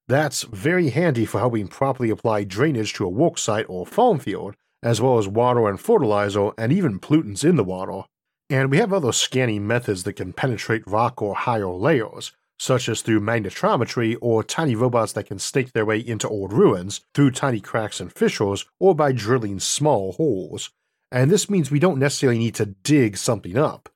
That's 0.08 0.42
very 0.42 0.90
handy 0.90 1.28
for 1.28 1.38
helping 1.38 1.68
properly 1.68 2.10
apply 2.10 2.46
drainage 2.46 2.94
to 2.94 3.06
a 3.06 3.10
work 3.10 3.38
site 3.38 3.68
or 3.70 3.86
farm 3.86 4.18
field, 4.18 4.56
as 4.82 5.00
well 5.00 5.20
as 5.20 5.28
water 5.28 5.70
and 5.70 5.80
fertilizer 5.80 6.54
and 6.58 6.74
even 6.74 7.00
pollutants 7.00 7.48
in 7.48 7.56
the 7.56 7.64
water. 7.64 8.08
And 8.50 8.70
we 8.70 8.78
have 8.78 8.94
other 8.94 9.12
scanning 9.12 9.66
methods 9.66 10.04
that 10.04 10.14
can 10.14 10.34
penetrate 10.34 10.86
rock 10.86 11.22
or 11.22 11.34
higher 11.34 11.68
layers, 11.68 12.32
such 12.60 12.88
as 12.88 13.02
through 13.02 13.22
magnetometry 13.22 14.18
or 14.22 14.44
tiny 14.44 14.76
robots 14.76 15.14
that 15.14 15.26
can 15.26 15.40
stake 15.40 15.74
their 15.74 15.86
way 15.86 16.00
into 16.00 16.30
old 16.30 16.54
ruins 16.54 17.02
through 17.14 17.32
tiny 17.32 17.60
cracks 17.60 18.00
and 18.00 18.14
fissures 18.14 18.66
or 18.80 18.94
by 18.94 19.12
drilling 19.12 19.60
small 19.60 20.14
holes. 20.14 20.70
And 21.12 21.32
this 21.32 21.50
means 21.50 21.72
we 21.72 21.80
don't 21.80 22.00
necessarily 22.00 22.38
need 22.38 22.56
to 22.56 22.68
dig 22.68 23.18
something 23.18 23.58
up. 23.58 23.90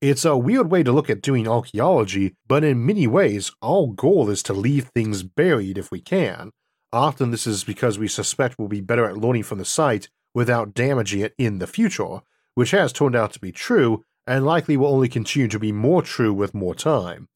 It's 0.00 0.24
a 0.24 0.36
weird 0.36 0.70
way 0.70 0.84
to 0.84 0.92
look 0.92 1.10
at 1.10 1.22
doing 1.22 1.48
archaeology, 1.48 2.36
but 2.46 2.62
in 2.62 2.86
many 2.86 3.08
ways, 3.08 3.50
our 3.62 3.88
goal 3.88 4.30
is 4.30 4.44
to 4.44 4.52
leave 4.52 4.86
things 4.88 5.24
buried 5.24 5.76
if 5.76 5.90
we 5.90 6.00
can. 6.00 6.52
Often, 6.92 7.32
this 7.32 7.48
is 7.48 7.64
because 7.64 7.98
we 7.98 8.06
suspect 8.06 8.56
we'll 8.58 8.68
be 8.68 8.80
better 8.80 9.06
at 9.06 9.18
learning 9.18 9.42
from 9.42 9.58
the 9.58 9.64
site 9.64 10.08
without 10.34 10.72
damaging 10.72 11.20
it 11.20 11.34
in 11.36 11.58
the 11.58 11.66
future, 11.66 12.20
which 12.58 12.72
has 12.72 12.92
turned 12.92 13.14
out 13.14 13.32
to 13.32 13.38
be 13.38 13.52
true 13.52 14.04
and 14.26 14.44
likely 14.44 14.76
will 14.76 14.88
only 14.88 15.08
continue 15.08 15.46
to 15.46 15.60
be 15.60 15.70
more 15.70 16.02
true 16.02 16.34
with 16.34 16.56
more 16.56 16.74
time. 16.74 17.28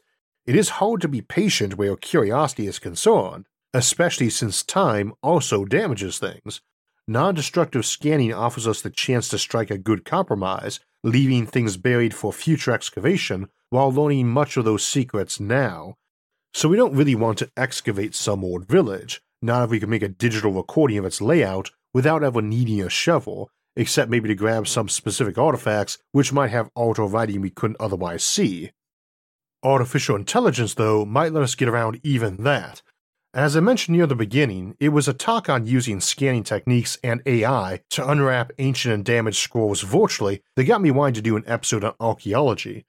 It 0.47 0.57
is 0.57 0.81
hard 0.81 1.01
to 1.03 1.07
be 1.07 1.21
patient 1.21 1.79
where 1.79 1.95
curiosity 1.95 2.67
is 2.67 2.81
concerned, 2.81 3.47
especially 3.73 4.31
since 4.31 4.65
time 4.65 5.13
also 5.23 5.65
damages 5.65 6.19
things. 6.19 6.61
Non 7.07 7.37
destructive 7.37 7.87
scanning 7.87 8.35
offers 8.35 8.67
us 8.67 8.83
the 8.83 8.91
chance 8.91 9.29
to 9.29 9.39
strike 9.39 9.71
a 9.71 9.79
good 9.79 10.05
compromise, 10.05 10.81
leaving 11.05 11.47
things 11.47 11.77
buried 11.77 12.15
for 12.15 12.33
future 12.33 12.73
excavation 12.73 13.49
while 13.71 13.93
learning 13.93 14.27
much 14.27 14.57
of 14.57 14.65
those 14.65 14.85
secrets 14.85 15.39
now. 15.39 15.95
So 16.53 16.69
we 16.69 16.77
don't 16.77 16.97
really 16.97 17.15
want 17.15 17.39
to 17.39 17.51
excavate 17.57 18.17
some 18.17 18.43
old 18.43 18.67
village, 18.67 19.23
not 19.41 19.63
if 19.63 19.71
we 19.71 19.79
can 19.79 19.89
make 19.89 20.03
a 20.03 20.09
digital 20.09 20.51
recording 20.51 20.99
of 20.99 21.05
its 21.05 21.21
layout 21.21 21.71
without 21.95 22.25
ever 22.25 22.43
needing 22.43 22.83
a 22.83 22.91
shovel, 22.91 23.53
except 23.77 24.11
maybe 24.11 24.29
to 24.29 24.35
grab 24.35 24.67
some 24.67 24.89
specific 24.89 25.39
artifacts 25.39 25.99
which 26.13 26.33
might 26.33 26.51
have 26.51 26.71
auto 26.75 27.07
writing 27.07 27.41
we 27.41 27.51
couldn't 27.51 27.81
otherwise 27.81 28.23
see. 28.23 28.71
Artificial 29.63 30.17
intelligence, 30.17 30.75
though, 30.75 31.05
might 31.05 31.33
let 31.33 31.45
us 31.45 31.55
get 31.55 31.69
around 31.69 32.01
even 32.03 32.43
that. 32.43 32.83
As 33.35 33.57
I 33.57 33.61
mentioned 33.61 33.97
near 33.97 34.07
the 34.07 34.15
beginning, 34.15 34.77
it 34.79 34.91
was 34.91 35.09
a 35.09 35.15
talk 35.15 35.49
on 35.49 35.65
using 35.67 36.01
scanning 36.01 36.43
techniques 36.43 36.99
and 37.03 37.23
AI 37.25 37.81
to 37.91 38.07
unwrap 38.07 38.53
ancient 38.59 38.93
and 38.93 39.05
damaged 39.05 39.39
scrolls 39.39 39.81
virtually 39.81 40.43
that 40.57 40.65
got 40.65 40.83
me 40.83 40.91
wanting 40.91 41.15
to 41.15 41.23
do 41.23 41.37
an 41.37 41.45
episode 41.47 41.83
on 41.83 41.95
archaeology. 41.99 42.85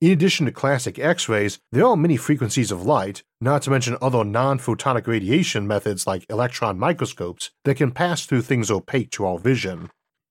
In 0.00 0.10
addition 0.10 0.46
to 0.46 0.52
classic 0.52 0.98
X 0.98 1.28
rays, 1.28 1.60
there 1.70 1.86
are 1.86 1.96
many 1.96 2.16
frequencies 2.16 2.72
of 2.72 2.84
light, 2.84 3.22
not 3.40 3.62
to 3.62 3.70
mention 3.70 3.96
other 4.02 4.24
non 4.24 4.58
photonic 4.58 5.06
radiation 5.06 5.66
methods 5.66 6.06
like 6.06 6.26
electron 6.28 6.78
microscopes, 6.78 7.50
that 7.64 7.76
can 7.76 7.92
pass 7.92 8.26
through 8.26 8.42
things 8.42 8.70
opaque 8.70 9.10
to 9.12 9.24
our 9.24 9.38
vision. 9.38 9.90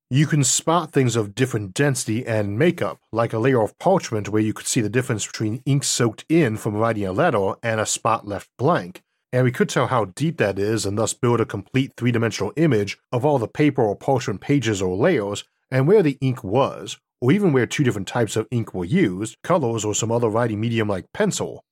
You 0.09 0.27
can 0.27 0.43
spot 0.43 0.91
things 0.91 1.15
of 1.15 1.33
different 1.33 1.73
density 1.73 2.25
and 2.25 2.59
makeup, 2.59 2.99
like 3.11 3.33
a 3.33 3.39
layer 3.39 3.61
of 3.61 3.77
parchment 3.79 4.29
where 4.29 4.41
you 4.41 4.53
could 4.53 4.67
see 4.67 4.81
the 4.81 4.89
difference 4.89 5.25
between 5.25 5.63
ink 5.65 5.83
soaked 5.83 6.25
in 6.29 6.57
from 6.57 6.75
writing 6.75 7.05
a 7.05 7.11
letter 7.11 7.53
and 7.63 7.79
a 7.79 7.85
spot 7.85 8.27
left 8.27 8.49
blank, 8.57 9.01
and 9.31 9.43
we 9.43 9.51
could 9.51 9.69
tell 9.69 9.87
how 9.87 10.05
deep 10.05 10.37
that 10.37 10.59
is 10.59 10.85
and 10.85 10.97
thus 10.97 11.15
build 11.15 11.41
a 11.41 11.45
complete 11.45 11.93
three 11.97 12.11
dimensional 12.11 12.53
image 12.57 12.99
of 13.11 13.25
all 13.25 13.39
the 13.39 13.47
paper 13.47 13.81
or 13.81 13.95
parchment 13.95 14.39
pages 14.39 14.81
or 14.81 14.95
layers 14.95 15.45
and 15.71 15.87
where 15.87 16.03
the 16.03 16.19
ink 16.21 16.43
was, 16.43 16.97
or 17.19 17.31
even 17.31 17.51
where 17.51 17.65
two 17.65 17.83
different 17.83 18.07
types 18.07 18.35
of 18.35 18.47
ink 18.51 18.73
were 18.75 18.85
used, 18.85 19.37
colors 19.43 19.83
or 19.83 19.95
some 19.95 20.11
other 20.11 20.29
writing 20.29 20.59
medium 20.59 20.87
like 20.87 21.11
pencil. 21.13 21.63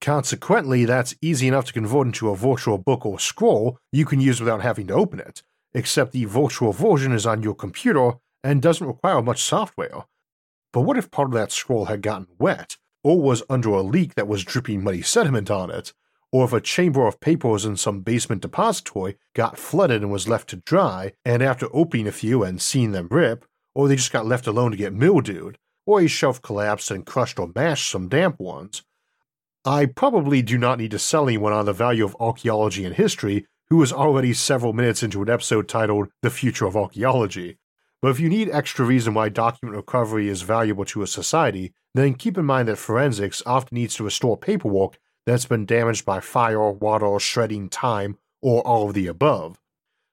Consequently, 0.00 0.84
that's 0.84 1.14
easy 1.22 1.46
enough 1.46 1.66
to 1.66 1.72
convert 1.72 2.06
into 2.06 2.30
a 2.30 2.36
virtual 2.36 2.78
book 2.78 3.06
or 3.06 3.20
scroll 3.20 3.78
you 3.92 4.04
can 4.04 4.20
use 4.20 4.40
without 4.40 4.62
having 4.62 4.88
to 4.88 4.94
open 4.94 5.20
it, 5.20 5.44
except 5.74 6.12
the 6.12 6.24
virtual 6.24 6.72
version 6.72 7.12
is 7.12 7.26
on 7.26 7.42
your 7.42 7.54
computer 7.54 8.12
and 8.42 8.62
doesn't 8.62 8.86
require 8.86 9.20
much 9.20 9.42
software. 9.42 10.04
But 10.72 10.82
what 10.82 10.98
if 10.98 11.10
part 11.10 11.28
of 11.28 11.34
that 11.34 11.52
scroll 11.52 11.86
had 11.86 12.02
gotten 12.02 12.28
wet, 12.38 12.76
or 13.02 13.20
was 13.20 13.42
under 13.50 13.70
a 13.70 13.82
leak 13.82 14.14
that 14.14 14.28
was 14.28 14.44
dripping 14.44 14.82
muddy 14.82 15.02
sediment 15.02 15.50
on 15.50 15.70
it, 15.70 15.92
or 16.32 16.44
if 16.44 16.52
a 16.52 16.60
chamber 16.60 17.06
of 17.06 17.20
papers 17.20 17.64
in 17.64 17.76
some 17.76 18.00
basement 18.00 18.42
depository 18.42 19.16
got 19.34 19.58
flooded 19.58 20.02
and 20.02 20.10
was 20.10 20.28
left 20.28 20.48
to 20.50 20.56
dry, 20.56 21.12
and 21.24 21.42
after 21.42 21.68
opening 21.72 22.08
a 22.08 22.12
few 22.12 22.42
and 22.42 22.60
seeing 22.60 22.92
them 22.92 23.08
rip, 23.10 23.44
or 23.74 23.86
they 23.88 23.96
just 23.96 24.12
got 24.12 24.26
left 24.26 24.46
alone 24.46 24.70
to 24.72 24.76
get 24.76 24.92
mildewed, 24.92 25.58
or 25.86 26.00
a 26.00 26.06
shelf 26.08 26.42
collapsed 26.42 26.90
and 26.90 27.06
crushed 27.06 27.38
or 27.38 27.50
mashed 27.54 27.90
some 27.90 28.08
damp 28.08 28.40
ones. 28.40 28.82
I 29.64 29.86
probably 29.86 30.42
do 30.42 30.58
not 30.58 30.78
need 30.78 30.90
to 30.90 30.98
sell 30.98 31.28
anyone 31.28 31.52
on 31.52 31.66
the 31.66 31.72
value 31.72 32.04
of 32.04 32.16
archaeology 32.20 32.84
and 32.84 32.94
history 32.94 33.46
who 33.74 33.82
is 33.82 33.92
already 33.92 34.32
several 34.32 34.72
minutes 34.72 35.02
into 35.02 35.20
an 35.20 35.28
episode 35.28 35.66
titled 35.66 36.08
The 36.22 36.30
Future 36.30 36.64
of 36.64 36.76
Archaeology. 36.76 37.58
But 38.00 38.12
if 38.12 38.20
you 38.20 38.28
need 38.28 38.48
extra 38.50 38.84
reason 38.84 39.14
why 39.14 39.30
document 39.30 39.76
recovery 39.76 40.28
is 40.28 40.42
valuable 40.42 40.84
to 40.84 41.02
a 41.02 41.08
society, 41.08 41.74
then 41.92 42.14
keep 42.14 42.38
in 42.38 42.44
mind 42.44 42.68
that 42.68 42.78
forensics 42.78 43.42
often 43.44 43.74
needs 43.74 43.96
to 43.96 44.04
restore 44.04 44.36
paperwork 44.36 44.96
that's 45.26 45.46
been 45.46 45.66
damaged 45.66 46.04
by 46.04 46.20
fire, 46.20 46.70
water, 46.70 47.18
shredding, 47.18 47.68
time, 47.68 48.16
or 48.40 48.64
all 48.64 48.86
of 48.86 48.94
the 48.94 49.08
above. 49.08 49.58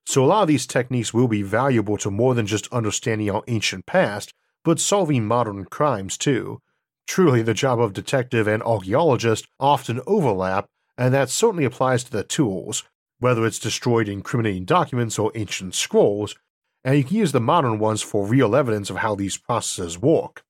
So 0.07 0.23
a 0.23 0.25
lot 0.25 0.41
of 0.41 0.47
these 0.47 0.65
techniques 0.65 1.13
will 1.13 1.27
be 1.27 1.43
valuable 1.43 1.97
to 1.97 2.09
more 2.09 2.33
than 2.33 2.47
just 2.47 2.67
understanding 2.73 3.29
our 3.29 3.43
ancient 3.47 3.85
past, 3.85 4.33
but 4.63 4.79
solving 4.79 5.27
modern 5.27 5.65
crimes 5.65 6.17
too. 6.17 6.63
Truly, 7.07 7.43
the 7.43 7.53
job 7.53 7.79
of 7.79 7.93
detective 7.93 8.47
and 8.47 8.63
archaeologist 8.63 9.45
often 9.59 10.01
overlap, 10.07 10.65
and 10.97 11.13
that 11.13 11.29
certainly 11.29 11.65
applies 11.65 12.03
to 12.05 12.11
the 12.11 12.23
tools, 12.23 12.85
whether 13.21 13.45
it's 13.45 13.59
destroyed 13.59 14.09
incriminating 14.09 14.65
documents 14.65 15.17
or 15.17 15.31
ancient 15.35 15.73
scrolls, 15.73 16.35
and 16.83 16.97
you 16.97 17.03
can 17.03 17.15
use 17.15 17.31
the 17.31 17.39
modern 17.39 17.79
ones 17.79 18.01
for 18.01 18.25
real 18.25 18.55
evidence 18.55 18.89
of 18.89 18.97
how 18.97 19.15
these 19.15 19.37
processes 19.37 19.97
work. 19.97 20.43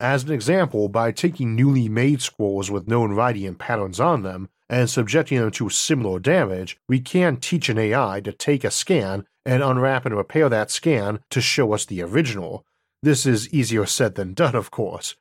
As 0.00 0.24
an 0.24 0.32
example, 0.32 0.88
by 0.88 1.12
taking 1.12 1.56
newly 1.56 1.88
made 1.88 2.20
scrolls 2.20 2.70
with 2.70 2.88
known 2.88 3.12
writing 3.12 3.46
and 3.46 3.58
patterns 3.58 3.98
on 3.98 4.22
them 4.22 4.50
and 4.68 4.90
subjecting 4.90 5.38
them 5.38 5.52
to 5.52 5.70
similar 5.70 6.18
damage, 6.18 6.76
we 6.88 7.00
can 7.00 7.36
teach 7.36 7.68
an 7.68 7.78
AI 7.78 8.20
to 8.20 8.32
take 8.32 8.64
a 8.64 8.70
scan 8.70 9.24
and 9.46 9.62
unwrap 9.62 10.04
and 10.04 10.16
repair 10.16 10.48
that 10.48 10.70
scan 10.70 11.20
to 11.30 11.40
show 11.40 11.72
us 11.72 11.86
the 11.86 12.02
original. 12.02 12.66
This 13.02 13.24
is 13.24 13.48
easier 13.54 13.86
said 13.86 14.16
than 14.16 14.34
done, 14.34 14.56
of 14.56 14.72
course. 14.72 15.14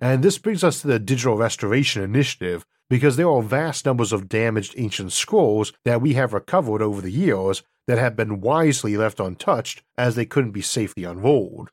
And 0.00 0.22
this 0.22 0.38
brings 0.38 0.64
us 0.64 0.80
to 0.80 0.86
the 0.86 0.98
Digital 0.98 1.36
Restoration 1.36 2.02
Initiative, 2.02 2.64
because 2.88 3.16
there 3.16 3.28
are 3.28 3.42
vast 3.42 3.84
numbers 3.86 4.12
of 4.12 4.28
damaged 4.28 4.74
ancient 4.76 5.12
scrolls 5.12 5.72
that 5.84 6.00
we 6.00 6.14
have 6.14 6.32
recovered 6.32 6.82
over 6.82 7.00
the 7.00 7.10
years 7.10 7.62
that 7.86 7.98
have 7.98 8.16
been 8.16 8.40
wisely 8.40 8.96
left 8.96 9.20
untouched 9.20 9.82
as 9.98 10.14
they 10.14 10.24
couldn't 10.24 10.52
be 10.52 10.62
safely 10.62 11.04
unrolled. 11.04 11.70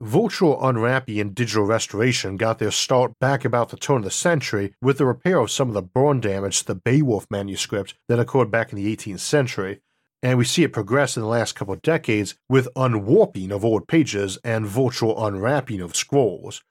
Virtual 0.00 0.62
unwrapping 0.66 1.20
and 1.20 1.34
digital 1.34 1.64
restoration 1.64 2.36
got 2.36 2.58
their 2.58 2.70
start 2.70 3.12
back 3.20 3.44
about 3.44 3.68
the 3.68 3.76
turn 3.76 3.98
of 3.98 4.04
the 4.04 4.10
century 4.10 4.74
with 4.82 4.98
the 4.98 5.06
repair 5.06 5.38
of 5.38 5.50
some 5.50 5.68
of 5.68 5.74
the 5.74 5.82
burn 5.82 6.20
damage 6.20 6.60
to 6.60 6.66
the 6.66 6.74
Beowulf 6.74 7.26
manuscript 7.30 7.94
that 8.08 8.18
occurred 8.18 8.50
back 8.50 8.72
in 8.72 8.76
the 8.76 8.96
18th 8.96 9.20
century, 9.20 9.80
and 10.22 10.38
we 10.38 10.44
see 10.44 10.64
it 10.64 10.72
progress 10.72 11.16
in 11.16 11.22
the 11.22 11.28
last 11.28 11.54
couple 11.54 11.74
of 11.74 11.82
decades 11.82 12.34
with 12.48 12.68
unwarping 12.76 13.52
of 13.52 13.64
old 13.64 13.86
pages 13.86 14.38
and 14.42 14.66
virtual 14.66 15.24
unwrapping 15.24 15.80
of 15.80 15.94
scrolls. 15.94 16.62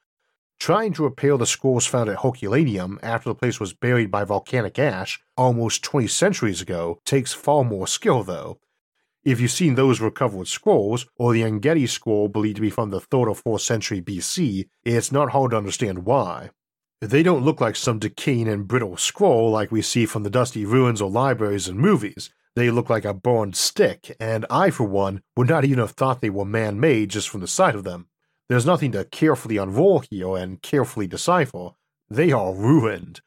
Trying 0.60 0.94
to 0.94 1.04
repair 1.04 1.38
the 1.38 1.46
scrolls 1.46 1.86
found 1.86 2.10
at 2.10 2.22
Herculaneum 2.22 3.00
after 3.04 3.30
the 3.30 3.36
place 3.36 3.60
was 3.60 3.74
buried 3.74 4.10
by 4.10 4.24
volcanic 4.24 4.80
ash 4.80 5.20
almost 5.36 5.84
20 5.84 6.08
centuries 6.08 6.62
ago 6.62 7.00
takes 7.06 7.34
far 7.34 7.64
more 7.64 7.88
skill, 7.88 8.24
though. 8.24 8.60
If 9.26 9.40
you've 9.40 9.52
seen 9.52 9.76
those 9.76 10.02
recovered 10.02 10.48
scrolls, 10.48 11.06
or 11.18 11.34
the 11.34 11.44
Engedi 11.44 11.88
scroll 11.88 12.28
believed 12.28 12.58
to 12.58 12.62
be 12.62 12.70
from 12.70 12.90
the 12.90 13.00
3rd 13.00 13.44
or 13.46 13.58
4th 13.58 13.62
century 13.62 14.02
BC, 14.02 14.68
it's 14.84 15.12
not 15.12 15.32
hard 15.32 15.52
to 15.52 15.58
understand 15.58 16.06
why. 16.06 16.50
They 17.00 17.24
don't 17.24 17.44
look 17.44 17.60
like 17.60 17.76
some 17.76 18.00
decaying 18.00 18.48
and 18.48 18.68
brittle 18.68 18.98
scroll 18.98 19.52
like 19.52 19.72
we 19.72 19.82
see 19.82 20.06
from 20.06 20.24
the 20.24 20.30
dusty 20.30 20.66
ruins 20.66 21.02
or 21.02 21.10
libraries 21.10 21.68
in 21.68 21.78
movies. 21.78 22.30
They 22.56 22.70
look 22.70 22.90
like 22.90 23.04
a 23.04 23.14
burned 23.14 23.56
stick, 23.56 24.16
and 24.20 24.46
I, 24.50 24.70
for 24.70 24.86
one, 24.86 25.22
would 25.36 25.50
not 25.50 25.66
even 25.66 25.80
have 25.80 25.92
thought 25.92 26.22
they 26.22 26.30
were 26.30 26.46
man 26.46 26.80
made 26.80 27.10
just 27.10 27.28
from 27.28 27.42
the 27.42 27.48
sight 27.48 27.76
of 27.76 27.84
them. 27.84 28.08
There's 28.50 28.66
nothing 28.66 28.92
to 28.92 29.06
carefully 29.06 29.58
unroll 29.58 30.04
here 30.10 30.36
and 30.38 30.62
carefully 30.62 31.08
decipher. 31.08 31.72
They 32.10 32.32
are 32.32 32.54
ruined. 32.54 33.22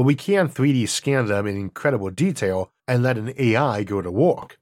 but 0.00 0.04
we 0.04 0.14
can 0.14 0.48
3D 0.48 0.88
scan 0.88 1.26
them 1.26 1.46
in 1.46 1.56
incredible 1.56 2.08
detail 2.08 2.72
and 2.88 3.02
let 3.02 3.18
an 3.18 3.34
AI 3.36 3.84
go 3.84 4.00
to 4.00 4.10
work. 4.10 4.58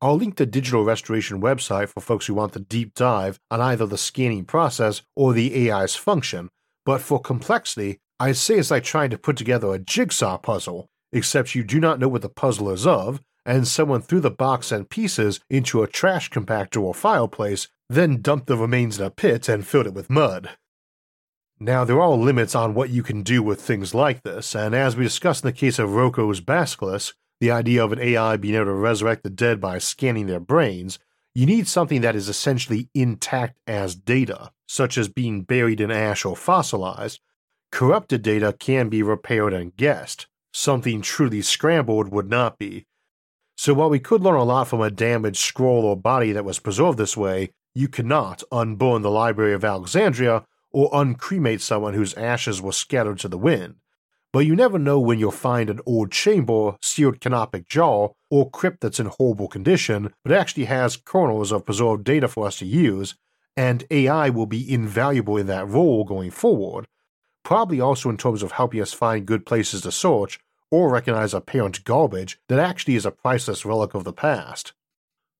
I'll 0.00 0.16
link 0.16 0.36
the 0.36 0.46
digital 0.46 0.84
restoration 0.84 1.40
website 1.40 1.90
for 1.90 2.00
folks 2.00 2.26
who 2.26 2.34
want 2.34 2.54
the 2.54 2.58
deep 2.60 2.92
dive 2.94 3.38
on 3.52 3.60
either 3.60 3.86
the 3.86 3.96
scanning 3.96 4.44
process 4.44 5.02
or 5.14 5.32
the 5.32 5.70
AI's 5.70 5.94
function, 5.94 6.50
but 6.84 7.00
for 7.00 7.20
complexity, 7.20 8.00
I'd 8.18 8.36
say 8.36 8.56
it's 8.56 8.72
like 8.72 8.82
trying 8.82 9.10
to 9.10 9.18
put 9.18 9.36
together 9.36 9.72
a 9.72 9.78
jigsaw 9.78 10.38
puzzle, 10.38 10.88
except 11.12 11.54
you 11.54 11.62
do 11.62 11.78
not 11.78 12.00
know 12.00 12.08
what 12.08 12.22
the 12.22 12.28
puzzle 12.28 12.70
is 12.70 12.84
of, 12.86 13.20
and 13.46 13.68
someone 13.68 14.02
threw 14.02 14.18
the 14.18 14.30
box 14.30 14.72
and 14.72 14.90
pieces 14.90 15.38
into 15.48 15.82
a 15.82 15.86
trash 15.86 16.30
compactor 16.30 16.80
or 16.82 16.94
fireplace, 16.94 17.68
then 17.88 18.20
dumped 18.22 18.46
the 18.46 18.56
remains 18.56 18.98
in 18.98 19.06
a 19.06 19.10
pit 19.10 19.48
and 19.48 19.66
filled 19.66 19.86
it 19.86 19.94
with 19.94 20.10
mud. 20.10 20.50
Now, 21.60 21.84
there 21.84 22.00
are 22.00 22.10
limits 22.10 22.54
on 22.54 22.74
what 22.74 22.90
you 22.90 23.02
can 23.02 23.22
do 23.22 23.42
with 23.42 23.60
things 23.60 23.94
like 23.94 24.22
this, 24.22 24.54
and 24.54 24.74
as 24.74 24.96
we 24.96 25.04
discussed 25.04 25.44
in 25.44 25.48
the 25.48 25.52
case 25.52 25.78
of 25.78 25.94
Roko's 25.94 26.40
Basilisk, 26.40 27.14
the 27.40 27.50
idea 27.50 27.84
of 27.84 27.92
an 27.92 28.00
AI 28.00 28.36
being 28.36 28.54
able 28.54 28.66
to 28.66 28.72
resurrect 28.72 29.22
the 29.22 29.30
dead 29.30 29.60
by 29.60 29.78
scanning 29.78 30.26
their 30.26 30.40
brains, 30.40 30.98
you 31.34 31.46
need 31.46 31.66
something 31.66 32.00
that 32.00 32.16
is 32.16 32.28
essentially 32.28 32.88
intact 32.94 33.58
as 33.66 33.94
data, 33.94 34.50
such 34.66 34.96
as 34.96 35.08
being 35.08 35.42
buried 35.42 35.80
in 35.80 35.90
ash 35.90 36.24
or 36.24 36.36
fossilized. 36.36 37.20
Corrupted 37.72 38.22
data 38.22 38.54
can 38.58 38.88
be 38.88 39.02
repaired 39.02 39.52
and 39.52 39.76
guessed. 39.76 40.26
Something 40.52 41.02
truly 41.02 41.42
scrambled 41.42 42.08
would 42.08 42.30
not 42.30 42.58
be. 42.58 42.86
So 43.56 43.74
while 43.74 43.90
we 43.90 43.98
could 43.98 44.22
learn 44.22 44.36
a 44.36 44.44
lot 44.44 44.68
from 44.68 44.80
a 44.80 44.90
damaged 44.90 45.38
scroll 45.38 45.84
or 45.84 45.96
body 45.96 46.32
that 46.32 46.44
was 46.44 46.60
preserved 46.60 46.98
this 46.98 47.16
way, 47.16 47.50
you 47.74 47.88
cannot 47.88 48.42
unburn 48.52 49.02
the 49.02 49.10
Library 49.10 49.52
of 49.52 49.64
Alexandria 49.64 50.44
or 50.70 50.90
uncremate 50.92 51.60
someone 51.60 51.94
whose 51.94 52.14
ashes 52.14 52.62
were 52.62 52.72
scattered 52.72 53.18
to 53.18 53.28
the 53.28 53.38
wind. 53.38 53.76
But 54.32 54.46
you 54.46 54.56
never 54.56 54.78
know 54.80 54.98
when 54.98 55.20
you'll 55.20 55.30
find 55.30 55.70
an 55.70 55.80
old 55.86 56.10
chamber, 56.10 56.76
sealed 56.82 57.20
canopic 57.20 57.68
jar, 57.68 58.10
or 58.30 58.50
crypt 58.50 58.80
that's 58.80 58.98
in 58.98 59.06
horrible 59.06 59.46
condition, 59.46 60.12
but 60.24 60.32
actually 60.32 60.64
has 60.64 60.96
kernels 60.96 61.52
of 61.52 61.64
preserved 61.64 62.02
data 62.02 62.26
for 62.26 62.46
us 62.46 62.58
to 62.58 62.66
use, 62.66 63.14
and 63.56 63.84
AI 63.92 64.30
will 64.30 64.46
be 64.46 64.72
invaluable 64.72 65.36
in 65.36 65.46
that 65.46 65.68
role 65.68 66.02
going 66.02 66.32
forward, 66.32 66.86
probably 67.44 67.80
also 67.80 68.10
in 68.10 68.16
terms 68.16 68.42
of 68.42 68.52
helping 68.52 68.82
us 68.82 68.92
find 68.92 69.26
good 69.26 69.46
places 69.46 69.82
to 69.82 69.92
search 69.92 70.40
or 70.68 70.90
recognize 70.90 71.32
apparent 71.32 71.84
garbage 71.84 72.40
that 72.48 72.58
actually 72.58 72.96
is 72.96 73.06
a 73.06 73.12
priceless 73.12 73.64
relic 73.64 73.94
of 73.94 74.02
the 74.02 74.12
past. 74.12 74.72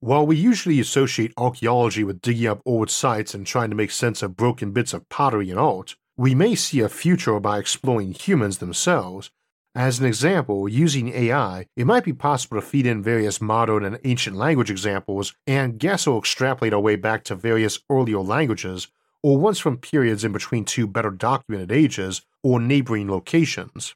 While 0.05 0.27
we 0.27 0.37
usually 0.37 0.81
associate 0.81 1.33
archaeology 1.39 2.05
with 2.05 2.21
digging 2.21 2.47
up 2.47 2.61
old 2.67 2.91
sites 2.91 3.33
and 3.33 3.47
trying 3.47 3.71
to 3.71 3.75
make 3.75 3.91
sense 3.91 4.23
of 4.23 4.37
broken 4.37 4.71
bits 4.71 4.93
of 4.93 5.09
pottery 5.09 5.49
and 5.49 5.59
art, 5.59 5.97
we 6.15 6.35
may 6.35 6.57
see 6.57 6.81
a 6.81 6.91
future 6.91 7.41
by 7.41 7.59
exploring 7.59 8.13
humans 8.13 8.59
themselves. 8.59 9.31
As 9.75 10.01
an 10.01 10.05
example, 10.05 10.69
using 10.69 11.09
AI, 11.09 11.69
it 11.75 11.87
might 11.87 12.05
be 12.05 12.13
possible 12.13 12.61
to 12.61 12.67
feed 12.67 12.85
in 12.85 13.03
various 13.03 13.41
modern 13.41 13.83
and 13.83 13.99
ancient 14.05 14.37
language 14.37 14.71
examples 14.71 15.33
and 15.47 15.79
guess 15.79 16.07
or 16.07 16.19
extrapolate 16.19 16.75
our 16.75 16.81
way 16.81 16.97
back 16.97 17.25
to 17.25 17.35
various 17.35 17.79
earlier 17.89 18.21
languages, 18.21 18.89
or 19.23 19.39
ones 19.39 19.59
from 19.59 19.79
periods 19.79 20.23
in 20.23 20.33
between 20.33 20.67
two 20.67 20.87
better 20.87 21.11
documented 21.11 21.73
ages 21.73 22.21
or 22.43 22.61
neighboring 22.61 23.11
locations. 23.11 23.95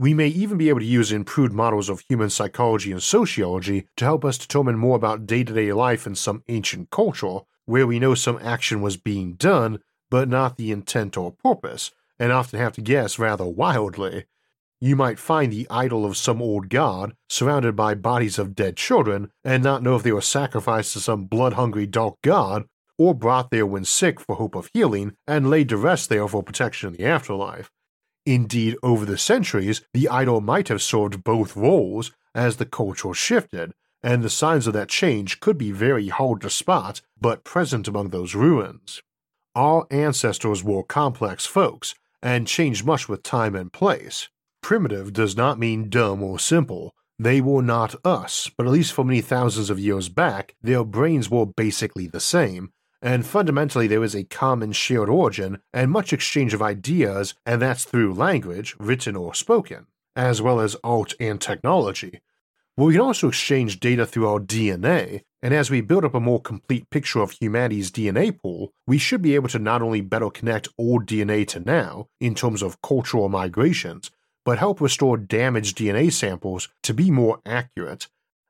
We 0.00 0.14
may 0.14 0.28
even 0.28 0.58
be 0.58 0.68
able 0.68 0.78
to 0.78 0.86
use 0.86 1.10
improved 1.10 1.52
models 1.52 1.88
of 1.88 2.04
human 2.08 2.30
psychology 2.30 2.92
and 2.92 3.02
sociology 3.02 3.88
to 3.96 4.04
help 4.04 4.24
us 4.24 4.38
determine 4.38 4.78
more 4.78 4.94
about 4.94 5.26
day 5.26 5.42
to 5.42 5.52
day 5.52 5.72
life 5.72 6.06
in 6.06 6.14
some 6.14 6.44
ancient 6.46 6.90
culture, 6.90 7.40
where 7.64 7.84
we 7.84 7.98
know 7.98 8.14
some 8.14 8.38
action 8.40 8.80
was 8.80 8.96
being 8.96 9.32
done, 9.34 9.80
but 10.08 10.28
not 10.28 10.56
the 10.56 10.70
intent 10.70 11.16
or 11.16 11.32
purpose, 11.32 11.90
and 12.16 12.30
often 12.30 12.60
have 12.60 12.74
to 12.74 12.80
guess 12.80 13.18
rather 13.18 13.44
wildly. 13.44 14.26
You 14.80 14.94
might 14.94 15.18
find 15.18 15.52
the 15.52 15.66
idol 15.68 16.06
of 16.06 16.16
some 16.16 16.40
old 16.40 16.68
god 16.68 17.16
surrounded 17.28 17.74
by 17.74 17.94
bodies 17.94 18.38
of 18.38 18.54
dead 18.54 18.76
children 18.76 19.32
and 19.42 19.64
not 19.64 19.82
know 19.82 19.96
if 19.96 20.04
they 20.04 20.12
were 20.12 20.20
sacrificed 20.20 20.92
to 20.92 21.00
some 21.00 21.24
blood 21.24 21.54
hungry 21.54 21.86
dark 21.86 22.14
god 22.22 22.66
or 22.96 23.16
brought 23.16 23.50
there 23.50 23.66
when 23.66 23.84
sick 23.84 24.20
for 24.20 24.36
hope 24.36 24.54
of 24.54 24.70
healing 24.72 25.16
and 25.26 25.50
laid 25.50 25.68
to 25.70 25.76
rest 25.76 26.08
there 26.08 26.28
for 26.28 26.44
protection 26.44 26.90
in 26.90 26.96
the 26.96 27.04
afterlife. 27.04 27.72
Indeed, 28.28 28.76
over 28.82 29.06
the 29.06 29.16
centuries, 29.16 29.80
the 29.94 30.06
idol 30.10 30.42
might 30.42 30.68
have 30.68 30.82
served 30.82 31.24
both 31.24 31.56
roles 31.56 32.12
as 32.34 32.56
the 32.56 32.66
culture 32.66 33.14
shifted, 33.14 33.72
and 34.02 34.22
the 34.22 34.28
signs 34.28 34.66
of 34.66 34.74
that 34.74 34.90
change 34.90 35.40
could 35.40 35.56
be 35.56 35.72
very 35.72 36.08
hard 36.08 36.42
to 36.42 36.50
spot 36.50 37.00
but 37.18 37.42
present 37.42 37.88
among 37.88 38.10
those 38.10 38.34
ruins. 38.34 39.00
Our 39.54 39.86
ancestors 39.90 40.62
were 40.62 40.82
complex 40.82 41.46
folks 41.46 41.94
and 42.22 42.46
changed 42.46 42.84
much 42.84 43.08
with 43.08 43.22
time 43.22 43.56
and 43.56 43.72
place. 43.72 44.28
Primitive 44.62 45.14
does 45.14 45.34
not 45.34 45.58
mean 45.58 45.88
dumb 45.88 46.22
or 46.22 46.38
simple. 46.38 46.94
They 47.18 47.40
were 47.40 47.62
not 47.62 47.94
us, 48.04 48.50
but 48.58 48.66
at 48.66 48.72
least 48.72 48.92
for 48.92 49.06
many 49.06 49.22
thousands 49.22 49.70
of 49.70 49.80
years 49.80 50.10
back, 50.10 50.54
their 50.60 50.84
brains 50.84 51.30
were 51.30 51.46
basically 51.46 52.06
the 52.06 52.20
same, 52.20 52.72
and 53.00 53.26
fundamentally 53.26 53.86
there 53.86 54.04
is 54.04 54.14
a 54.14 54.24
common 54.24 54.72
shared 54.72 55.08
origin 55.08 55.60
and 55.72 55.90
much 55.90 56.12
exchange 56.12 56.54
of 56.54 56.62
ideas, 56.62 57.34
and 57.46 57.62
that's 57.62 57.84
through 57.84 58.14
language, 58.14 58.74
written 58.78 59.16
or 59.16 59.34
spoken, 59.34 59.86
as 60.16 60.42
well 60.42 60.60
as 60.60 60.76
art 60.82 61.14
and 61.20 61.40
technology. 61.40 62.20
But 62.76 62.84
we 62.84 62.92
can 62.94 63.02
also 63.02 63.28
exchange 63.28 63.80
data 63.80 64.06
through 64.06 64.28
our 64.28 64.38
DNA, 64.38 65.22
and 65.42 65.52
as 65.54 65.70
we 65.70 65.80
build 65.80 66.04
up 66.04 66.14
a 66.14 66.20
more 66.20 66.40
complete 66.40 66.90
picture 66.90 67.20
of 67.20 67.32
humanity's 67.32 67.90
DNA 67.90 68.36
pool, 68.36 68.72
we 68.86 68.98
should 68.98 69.22
be 69.22 69.34
able 69.34 69.48
to 69.48 69.58
not 69.58 69.82
only 69.82 70.00
better 70.00 70.30
connect 70.30 70.68
old 70.78 71.06
DNA 71.06 71.46
to 71.48 71.60
now, 71.60 72.06
in 72.20 72.34
terms 72.34 72.62
of 72.62 72.80
cultural 72.82 73.28
migrations, 73.28 74.10
but 74.44 74.58
help 74.58 74.80
restore 74.80 75.16
damaged 75.16 75.76
DNA 75.76 76.12
samples 76.12 76.68
to 76.82 76.94
be 76.94 77.10
more 77.10 77.40
accurate. 77.44 78.08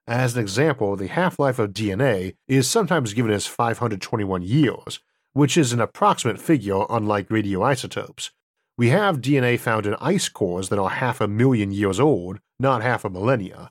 As 0.09 0.35
an 0.35 0.41
example, 0.41 0.97
the 0.97 1.09
half 1.09 1.39
life 1.39 1.59
of 1.59 1.75
DNA 1.75 2.35
is 2.49 2.67
sometimes 2.67 3.13
given 3.13 3.31
as 3.31 3.47
521 3.47 4.41
years, 4.41 5.01
which 5.35 5.59
is 5.59 5.75
an 5.75 5.83
approximate 5.83 6.41
figure 6.41 6.85
unlike 6.89 7.29
radioisotopes. 7.29 8.31
We 8.79 8.89
have 8.89 9.21
DNA 9.21 9.61
found 9.61 9.85
in 9.85 9.95
ice 10.01 10.31
cores 10.31 10.71
that 10.71 10.79
are 10.79 10.89
half 10.89 11.21
a 11.21 11.29
million 11.29 11.73
years 11.73 12.01
old, 12.01 12.39
not 12.59 12.81
half 12.81 13.05
a 13.05 13.11
millennia. 13.11 13.71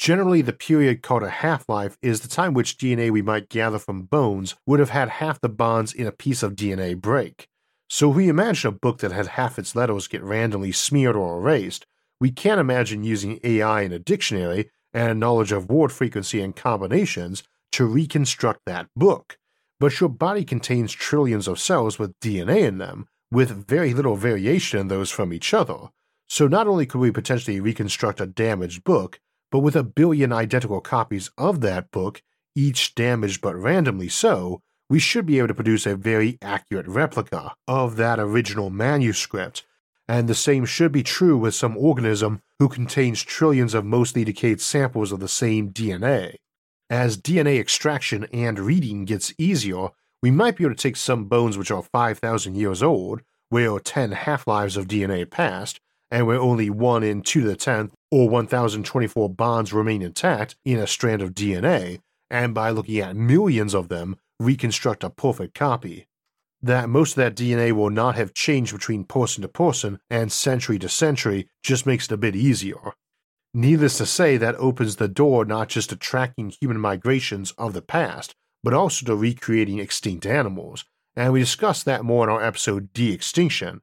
Generally, 0.00 0.42
the 0.42 0.52
period 0.52 1.00
called 1.00 1.22
a 1.22 1.30
half 1.30 1.68
life 1.68 1.96
is 2.02 2.22
the 2.22 2.28
time 2.28 2.54
which 2.54 2.76
DNA 2.76 3.12
we 3.12 3.22
might 3.22 3.48
gather 3.48 3.78
from 3.78 4.02
bones 4.02 4.56
would 4.66 4.80
have 4.80 4.90
had 4.90 5.08
half 5.08 5.40
the 5.40 5.48
bonds 5.48 5.92
in 5.92 6.08
a 6.08 6.12
piece 6.12 6.42
of 6.42 6.56
DNA 6.56 7.00
break. 7.00 7.46
So, 7.88 8.10
if 8.10 8.16
we 8.16 8.28
imagine 8.28 8.70
a 8.70 8.72
book 8.72 8.98
that 8.98 9.12
had 9.12 9.28
half 9.28 9.60
its 9.60 9.76
letters 9.76 10.08
get 10.08 10.24
randomly 10.24 10.72
smeared 10.72 11.14
or 11.14 11.38
erased, 11.38 11.86
we 12.20 12.32
can't 12.32 12.58
imagine 12.58 13.04
using 13.04 13.38
AI 13.44 13.82
in 13.82 13.92
a 13.92 14.00
dictionary 14.00 14.70
and 14.98 15.20
knowledge 15.20 15.52
of 15.52 15.70
word 15.70 15.92
frequency 15.92 16.40
and 16.40 16.56
combinations 16.56 17.44
to 17.70 17.86
reconstruct 17.86 18.60
that 18.66 18.88
book. 18.96 19.38
But 19.78 20.00
your 20.00 20.08
body 20.08 20.44
contains 20.44 20.92
trillions 20.92 21.46
of 21.46 21.60
cells 21.60 22.00
with 22.00 22.18
DNA 22.18 22.62
in 22.62 22.78
them, 22.78 23.06
with 23.30 23.68
very 23.68 23.94
little 23.94 24.16
variation 24.16 24.80
in 24.80 24.88
those 24.88 25.10
from 25.10 25.32
each 25.32 25.54
other. 25.54 25.90
So, 26.28 26.48
not 26.48 26.66
only 26.66 26.84
could 26.84 27.00
we 27.00 27.12
potentially 27.12 27.60
reconstruct 27.60 28.20
a 28.20 28.26
damaged 28.26 28.82
book, 28.82 29.20
but 29.52 29.60
with 29.60 29.76
a 29.76 29.84
billion 29.84 30.32
identical 30.32 30.80
copies 30.80 31.30
of 31.38 31.60
that 31.60 31.92
book, 31.92 32.20
each 32.56 32.96
damaged 32.96 33.40
but 33.40 33.54
randomly 33.54 34.08
so, 34.08 34.60
we 34.90 34.98
should 34.98 35.26
be 35.26 35.38
able 35.38 35.48
to 35.48 35.54
produce 35.54 35.86
a 35.86 35.94
very 35.94 36.38
accurate 36.42 36.88
replica 36.88 37.54
of 37.68 37.96
that 37.96 38.18
original 38.18 38.68
manuscript. 38.68 39.64
And 40.08 40.26
the 40.26 40.34
same 40.34 40.64
should 40.64 40.90
be 40.90 41.02
true 41.02 41.36
with 41.36 41.54
some 41.54 41.76
organism 41.76 42.40
who 42.58 42.68
contains 42.68 43.22
trillions 43.22 43.74
of 43.74 43.84
mostly 43.84 44.24
decayed 44.24 44.60
samples 44.60 45.12
of 45.12 45.20
the 45.20 45.28
same 45.28 45.70
DNA. 45.70 46.36
As 46.88 47.18
DNA 47.18 47.60
extraction 47.60 48.26
and 48.32 48.58
reading 48.58 49.04
gets 49.04 49.34
easier, 49.36 49.88
we 50.22 50.30
might 50.30 50.56
be 50.56 50.64
able 50.64 50.74
to 50.74 50.82
take 50.82 50.96
some 50.96 51.26
bones 51.26 51.58
which 51.58 51.70
are 51.70 51.82
5,000 51.82 52.54
years 52.54 52.82
old, 52.82 53.20
where 53.50 53.78
10 53.78 54.12
half 54.12 54.46
lives 54.46 54.76
of 54.76 54.88
DNA 54.88 55.30
passed, 55.30 55.80
and 56.10 56.26
where 56.26 56.40
only 56.40 56.70
1 56.70 57.02
in 57.02 57.22
2 57.22 57.42
to 57.42 57.46
the 57.46 57.56
10th 57.56 57.92
or 58.10 58.28
1024 58.28 59.28
bonds 59.28 59.72
remain 59.72 60.00
intact 60.00 60.56
in 60.64 60.78
a 60.78 60.86
strand 60.86 61.20
of 61.20 61.34
DNA, 61.34 62.00
and 62.30 62.54
by 62.54 62.70
looking 62.70 62.98
at 63.00 63.14
millions 63.14 63.74
of 63.74 63.88
them, 63.88 64.16
reconstruct 64.40 65.04
a 65.04 65.10
perfect 65.10 65.54
copy. 65.54 66.06
That 66.60 66.88
most 66.88 67.12
of 67.12 67.16
that 67.16 67.36
DNA 67.36 67.72
will 67.72 67.90
not 67.90 68.16
have 68.16 68.34
changed 68.34 68.72
between 68.72 69.04
person 69.04 69.42
to 69.42 69.48
person 69.48 70.00
and 70.10 70.32
century 70.32 70.78
to 70.80 70.88
century 70.88 71.48
just 71.62 71.86
makes 71.86 72.06
it 72.06 72.12
a 72.12 72.16
bit 72.16 72.34
easier. 72.34 72.94
Needless 73.54 73.98
to 73.98 74.06
say, 74.06 74.36
that 74.36 74.56
opens 74.56 74.96
the 74.96 75.08
door 75.08 75.44
not 75.44 75.68
just 75.68 75.90
to 75.90 75.96
tracking 75.96 76.50
human 76.50 76.80
migrations 76.80 77.52
of 77.52 77.72
the 77.72 77.82
past, 77.82 78.34
but 78.62 78.74
also 78.74 79.06
to 79.06 79.14
recreating 79.14 79.78
extinct 79.78 80.26
animals, 80.26 80.84
and 81.16 81.32
we 81.32 81.40
discussed 81.40 81.84
that 81.84 82.04
more 82.04 82.24
in 82.24 82.30
our 82.30 82.42
episode 82.42 82.92
De 82.92 83.12
Extinction, 83.12 83.80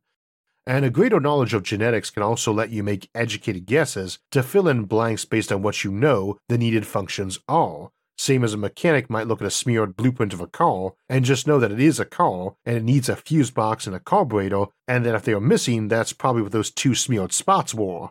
and 0.67 0.83
a 0.83 0.89
greater 0.89 1.19
knowledge 1.19 1.53
of 1.53 1.63
genetics 1.63 2.09
can 2.09 2.23
also 2.23 2.51
let 2.51 2.71
you 2.71 2.83
make 2.83 3.09
educated 3.13 3.65
guesses 3.65 4.19
to 4.31 4.41
fill 4.41 4.67
in 4.67 4.85
blanks 4.85 5.23
based 5.23 5.51
on 5.51 5.61
what 5.61 5.83
you 5.83 5.91
know 5.91 6.37
the 6.49 6.57
needed 6.57 6.87
functions 6.87 7.39
are, 7.47 7.91
same 8.17 8.43
as 8.43 8.53
a 8.53 8.57
mechanic 8.57 9.09
might 9.09 9.27
look 9.27 9.41
at 9.41 9.47
a 9.47 9.51
smeared 9.51 9.95
blueprint 9.95 10.33
of 10.33 10.41
a 10.41 10.47
car 10.47 10.93
and 11.09 11.25
just 11.25 11.47
know 11.47 11.59
that 11.59 11.71
it 11.71 11.79
is 11.79 11.99
a 11.99 12.05
car 12.05 12.55
and 12.65 12.77
it 12.77 12.83
needs 12.83 13.09
a 13.09 13.15
fuse 13.15 13.51
box 13.51 13.87
and 13.87 13.95
a 13.95 13.99
carburetor, 13.99 14.65
and 14.87 15.05
that 15.05 15.15
if 15.15 15.23
they 15.23 15.33
are 15.33 15.41
missing, 15.41 15.87
that's 15.87 16.13
probably 16.13 16.41
what 16.41 16.51
those 16.51 16.71
two 16.71 16.95
smeared 16.95 17.33
spots 17.33 17.73
were. 17.73 18.09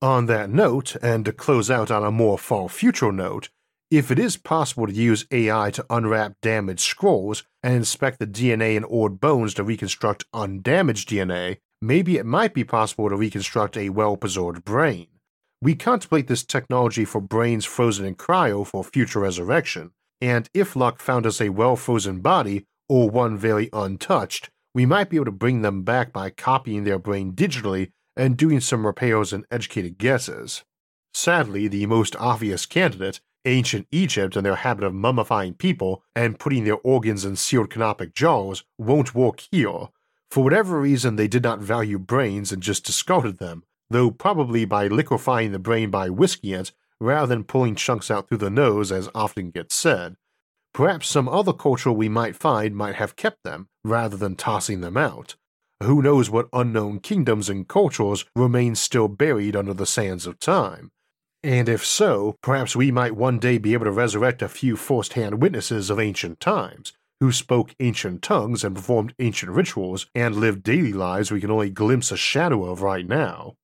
On 0.00 0.26
that 0.26 0.50
note, 0.50 0.96
and 1.02 1.24
to 1.24 1.32
close 1.32 1.70
out 1.70 1.90
on 1.90 2.04
a 2.04 2.10
more 2.10 2.38
far 2.38 2.68
future 2.68 3.12
note, 3.12 3.50
if 3.90 4.10
it 4.10 4.18
is 4.18 4.38
possible 4.38 4.86
to 4.86 4.92
use 4.92 5.26
AI 5.30 5.70
to 5.70 5.84
unwrap 5.90 6.40
damaged 6.40 6.80
scrolls 6.80 7.44
and 7.62 7.74
inspect 7.74 8.18
the 8.18 8.26
DNA 8.26 8.74
in 8.74 8.86
old 8.86 9.20
bones 9.20 9.52
to 9.54 9.62
reconstruct 9.62 10.24
undamaged 10.32 11.10
DNA, 11.10 11.58
maybe 11.82 12.16
it 12.16 12.24
might 12.24 12.54
be 12.54 12.64
possible 12.64 13.10
to 13.10 13.16
reconstruct 13.16 13.76
a 13.76 13.90
well 13.90 14.16
preserved 14.16 14.64
brain. 14.64 15.08
We 15.62 15.76
contemplate 15.76 16.26
this 16.26 16.42
technology 16.42 17.04
for 17.04 17.20
brains 17.20 17.64
frozen 17.64 18.04
in 18.04 18.16
cryo 18.16 18.66
for 18.66 18.82
future 18.82 19.20
resurrection, 19.20 19.92
and 20.20 20.50
if 20.52 20.74
luck 20.74 21.00
found 21.00 21.24
us 21.24 21.40
a 21.40 21.50
well 21.50 21.76
frozen 21.76 22.18
body 22.18 22.66
or 22.88 23.08
one 23.08 23.38
very 23.38 23.70
untouched, 23.72 24.50
we 24.74 24.86
might 24.86 25.08
be 25.08 25.18
able 25.18 25.26
to 25.26 25.30
bring 25.30 25.62
them 25.62 25.84
back 25.84 26.12
by 26.12 26.30
copying 26.30 26.82
their 26.82 26.98
brain 26.98 27.32
digitally 27.34 27.92
and 28.16 28.36
doing 28.36 28.58
some 28.58 28.84
repairs 28.84 29.32
and 29.32 29.46
educated 29.52 29.98
guesses. 29.98 30.64
Sadly, 31.14 31.68
the 31.68 31.86
most 31.86 32.16
obvious 32.16 32.66
candidate, 32.66 33.20
ancient 33.44 33.86
Egypt 33.92 34.34
and 34.34 34.44
their 34.44 34.56
habit 34.56 34.82
of 34.82 34.92
mummifying 34.92 35.56
people 35.56 36.02
and 36.16 36.40
putting 36.40 36.64
their 36.64 36.78
organs 36.82 37.24
in 37.24 37.36
sealed 37.36 37.70
canopic 37.70 38.14
jars, 38.14 38.64
won't 38.78 39.14
work 39.14 39.44
here. 39.52 39.90
For 40.28 40.42
whatever 40.42 40.80
reason, 40.80 41.14
they 41.14 41.28
did 41.28 41.44
not 41.44 41.60
value 41.60 42.00
brains 42.00 42.50
and 42.50 42.60
just 42.60 42.84
discarded 42.84 43.38
them, 43.38 43.62
though 43.92 44.10
probably 44.10 44.64
by 44.64 44.88
liquefying 44.88 45.52
the 45.52 45.58
brain 45.58 45.90
by 45.90 46.10
whisking 46.10 46.50
it 46.50 46.72
rather 47.00 47.26
than 47.26 47.44
pulling 47.44 47.74
chunks 47.74 48.10
out 48.10 48.28
through 48.28 48.38
the 48.38 48.50
nose, 48.50 48.92
as 48.92 49.08
often 49.14 49.50
gets 49.50 49.74
said. 49.74 50.16
Perhaps 50.72 51.08
some 51.08 51.28
other 51.28 51.52
culture 51.52 51.92
we 51.92 52.08
might 52.08 52.36
find 52.36 52.74
might 52.74 52.94
have 52.94 53.16
kept 53.16 53.42
them 53.44 53.68
rather 53.84 54.16
than 54.16 54.36
tossing 54.36 54.80
them 54.80 54.96
out. 54.96 55.36
Who 55.82 56.00
knows 56.00 56.30
what 56.30 56.48
unknown 56.52 57.00
kingdoms 57.00 57.50
and 57.50 57.68
cultures 57.68 58.24
remain 58.36 58.74
still 58.76 59.08
buried 59.08 59.56
under 59.56 59.74
the 59.74 59.84
sands 59.84 60.26
of 60.26 60.38
time? 60.38 60.92
And 61.42 61.68
if 61.68 61.84
so, 61.84 62.36
perhaps 62.40 62.76
we 62.76 62.92
might 62.92 63.16
one 63.16 63.40
day 63.40 63.58
be 63.58 63.74
able 63.74 63.86
to 63.86 63.90
resurrect 63.90 64.42
a 64.42 64.48
few 64.48 64.76
first 64.76 65.14
hand 65.14 65.42
witnesses 65.42 65.90
of 65.90 65.98
ancient 65.98 66.38
times, 66.38 66.92
who 67.18 67.32
spoke 67.32 67.74
ancient 67.80 68.22
tongues 68.22 68.62
and 68.62 68.76
performed 68.76 69.14
ancient 69.18 69.50
rituals 69.50 70.06
and 70.14 70.36
lived 70.36 70.62
daily 70.62 70.92
lives 70.92 71.32
we 71.32 71.40
can 71.40 71.50
only 71.50 71.70
glimpse 71.70 72.12
a 72.12 72.16
shadow 72.16 72.64
of 72.64 72.80
right 72.80 73.08
now 73.08 73.56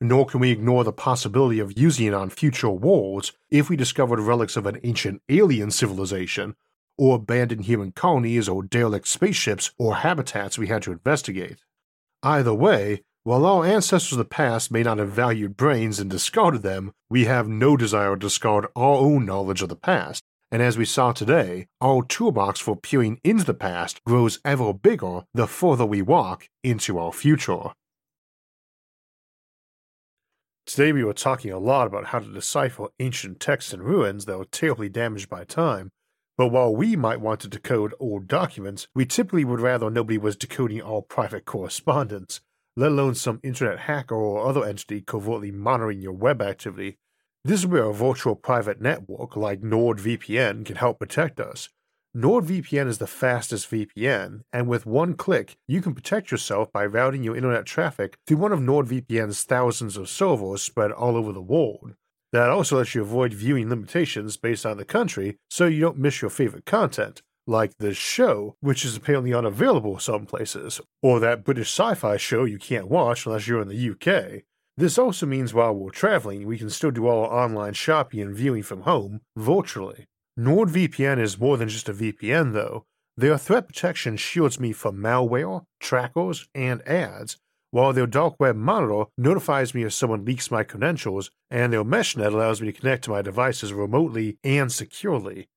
nor 0.00 0.26
can 0.26 0.40
we 0.40 0.50
ignore 0.50 0.84
the 0.84 0.92
possibility 0.92 1.58
of 1.58 1.78
using 1.78 2.06
it 2.06 2.14
on 2.14 2.30
future 2.30 2.70
wars 2.70 3.32
if 3.50 3.68
we 3.68 3.76
discovered 3.76 4.20
relics 4.20 4.56
of 4.56 4.66
an 4.66 4.78
ancient 4.84 5.22
alien 5.28 5.70
civilization, 5.70 6.54
or 6.98 7.16
abandoned 7.16 7.64
human 7.64 7.92
colonies 7.92 8.48
or 8.48 8.62
derelict 8.62 9.06
spaceships 9.06 9.70
or 9.78 9.96
habitats 9.96 10.58
we 10.58 10.66
had 10.66 10.82
to 10.82 10.92
investigate. 10.92 11.58
Either 12.22 12.54
way, 12.54 13.02
while 13.22 13.44
our 13.44 13.66
ancestors 13.66 14.12
of 14.12 14.18
the 14.18 14.24
past 14.24 14.70
may 14.70 14.82
not 14.82 14.98
have 14.98 15.10
valued 15.10 15.56
brains 15.56 15.98
and 15.98 16.08
discarded 16.08 16.62
them, 16.62 16.92
we 17.10 17.24
have 17.24 17.48
no 17.48 17.76
desire 17.76 18.14
to 18.14 18.20
discard 18.20 18.66
our 18.76 18.98
own 18.98 19.26
knowledge 19.26 19.62
of 19.62 19.68
the 19.68 19.76
past, 19.76 20.22
and 20.50 20.62
as 20.62 20.78
we 20.78 20.84
saw 20.84 21.12
today, 21.12 21.66
our 21.80 22.04
toolbox 22.04 22.60
for 22.60 22.76
peering 22.76 23.20
into 23.24 23.44
the 23.44 23.52
past 23.52 24.02
grows 24.04 24.38
ever 24.44 24.72
bigger 24.72 25.24
the 25.34 25.46
further 25.46 25.84
we 25.84 26.02
walk 26.02 26.48
into 26.62 26.98
our 26.98 27.12
future. 27.12 27.72
Today 30.66 30.92
we 30.92 31.04
were 31.04 31.12
talking 31.12 31.52
a 31.52 31.60
lot 31.60 31.86
about 31.86 32.06
how 32.06 32.18
to 32.18 32.32
decipher 32.32 32.88
ancient 32.98 33.38
texts 33.38 33.72
and 33.72 33.84
ruins 33.84 34.24
that 34.24 34.36
were 34.36 34.46
terribly 34.46 34.88
damaged 34.88 35.28
by 35.28 35.44
time, 35.44 35.92
but 36.36 36.48
while 36.48 36.74
we 36.74 36.96
might 36.96 37.20
want 37.20 37.38
to 37.42 37.48
decode 37.48 37.94
old 38.00 38.26
documents, 38.26 38.88
we 38.92 39.06
typically 39.06 39.44
would 39.44 39.60
rather 39.60 39.88
nobody 39.90 40.18
was 40.18 40.34
decoding 40.34 40.82
our 40.82 41.02
private 41.02 41.44
correspondence, 41.44 42.40
let 42.76 42.90
alone 42.90 43.14
some 43.14 43.38
internet 43.44 43.78
hacker 43.78 44.16
or 44.16 44.44
other 44.44 44.64
entity 44.64 45.00
covertly 45.00 45.52
monitoring 45.52 46.00
your 46.00 46.14
web 46.14 46.42
activity. 46.42 46.98
This 47.44 47.60
is 47.60 47.66
where 47.68 47.84
a 47.84 47.94
virtual 47.94 48.34
private 48.34 48.80
network 48.80 49.36
like 49.36 49.60
NordVPN 49.60 50.66
can 50.66 50.74
help 50.74 50.98
protect 50.98 51.38
us, 51.38 51.68
NordVPN 52.16 52.88
is 52.88 52.96
the 52.96 53.06
fastest 53.06 53.70
VPN, 53.70 54.40
and 54.50 54.66
with 54.66 54.86
one 54.86 55.12
click, 55.12 55.58
you 55.68 55.82
can 55.82 55.94
protect 55.94 56.30
yourself 56.30 56.72
by 56.72 56.86
routing 56.86 57.22
your 57.22 57.36
internet 57.36 57.66
traffic 57.66 58.16
through 58.26 58.38
one 58.38 58.52
of 58.52 58.60
NordVPN's 58.60 59.44
thousands 59.44 59.98
of 59.98 60.08
servers 60.08 60.62
spread 60.62 60.92
all 60.92 61.14
over 61.14 61.30
the 61.30 61.42
world. 61.42 61.92
That 62.32 62.48
also 62.48 62.78
lets 62.78 62.94
you 62.94 63.02
avoid 63.02 63.34
viewing 63.34 63.68
limitations 63.68 64.38
based 64.38 64.64
on 64.64 64.78
the 64.78 64.84
country 64.86 65.36
so 65.50 65.66
you 65.66 65.82
don't 65.82 65.98
miss 65.98 66.22
your 66.22 66.30
favorite 66.30 66.64
content, 66.64 67.20
like 67.46 67.76
this 67.76 67.98
show, 67.98 68.56
which 68.60 68.86
is 68.86 68.96
apparently 68.96 69.34
unavailable 69.34 69.98
some 69.98 70.24
places, 70.24 70.80
or 71.02 71.20
that 71.20 71.44
British 71.44 71.68
sci 71.68 71.92
fi 71.96 72.16
show 72.16 72.44
you 72.44 72.56
can't 72.56 72.88
watch 72.88 73.26
unless 73.26 73.46
you're 73.46 73.60
in 73.60 73.68
the 73.68 73.90
UK. 73.90 74.44
This 74.78 74.96
also 74.96 75.26
means 75.26 75.52
while 75.52 75.74
we're 75.74 75.90
traveling, 75.90 76.46
we 76.46 76.56
can 76.56 76.70
still 76.70 76.90
do 76.90 77.06
all 77.06 77.26
our 77.26 77.44
online 77.44 77.74
shopping 77.74 78.20
and 78.20 78.34
viewing 78.34 78.62
from 78.62 78.82
home 78.82 79.20
virtually. 79.36 80.06
NordVPN 80.38 81.18
is 81.18 81.40
more 81.40 81.56
than 81.56 81.70
just 81.70 81.88
a 81.88 81.94
VPN, 81.94 82.52
though. 82.52 82.84
Their 83.16 83.38
threat 83.38 83.66
protection 83.66 84.18
shields 84.18 84.60
me 84.60 84.72
from 84.72 84.98
malware, 84.98 85.64
trackers, 85.80 86.46
and 86.54 86.86
ads, 86.86 87.38
while 87.70 87.94
their 87.94 88.06
dark 88.06 88.34
web 88.38 88.54
monitor 88.54 89.04
notifies 89.16 89.74
me 89.74 89.84
if 89.84 89.94
someone 89.94 90.26
leaks 90.26 90.50
my 90.50 90.62
credentials, 90.62 91.30
and 91.50 91.72
their 91.72 91.84
meshnet 91.84 92.34
allows 92.34 92.60
me 92.60 92.70
to 92.70 92.78
connect 92.78 93.04
to 93.04 93.10
my 93.10 93.22
devices 93.22 93.72
remotely 93.72 94.36
and 94.44 94.70
securely. 94.70 95.48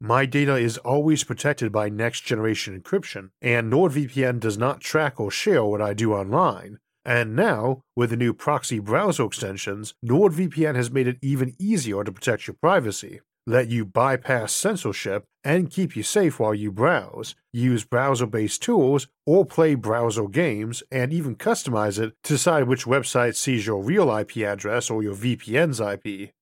My 0.00 0.24
data 0.24 0.56
is 0.56 0.78
always 0.78 1.24
protected 1.24 1.70
by 1.70 1.90
next 1.90 2.22
generation 2.22 2.80
encryption, 2.80 3.32
and 3.42 3.70
NordVPN 3.70 4.40
does 4.40 4.56
not 4.56 4.80
track 4.80 5.20
or 5.20 5.30
share 5.30 5.62
what 5.62 5.82
I 5.82 5.92
do 5.92 6.14
online. 6.14 6.78
And 7.04 7.36
now, 7.36 7.82
with 7.94 8.08
the 8.08 8.16
new 8.16 8.32
proxy 8.32 8.78
browser 8.78 9.26
extensions, 9.26 9.92
NordVPN 10.02 10.74
has 10.74 10.90
made 10.90 11.06
it 11.06 11.18
even 11.20 11.54
easier 11.58 12.02
to 12.02 12.12
protect 12.12 12.46
your 12.46 12.56
privacy 12.58 13.20
let 13.46 13.68
you 13.68 13.84
bypass 13.84 14.52
censorship, 14.52 15.24
and 15.44 15.70
keep 15.70 15.96
you 15.96 16.02
safe 16.02 16.38
while 16.38 16.54
you 16.54 16.70
browse, 16.70 17.34
use 17.52 17.84
browser 17.84 18.26
based 18.26 18.62
tools, 18.62 19.08
or 19.26 19.44
play 19.44 19.74
browser 19.74 20.28
games, 20.28 20.82
and 20.90 21.12
even 21.12 21.36
customize 21.36 21.98
it 21.98 22.14
to 22.22 22.34
decide 22.34 22.68
which 22.68 22.84
website 22.84 23.34
sees 23.34 23.66
your 23.66 23.82
real 23.82 24.14
IP 24.16 24.38
address 24.38 24.90
or 24.90 25.02
your 25.02 25.14
VPN's 25.14 25.80
IP. 25.80 26.32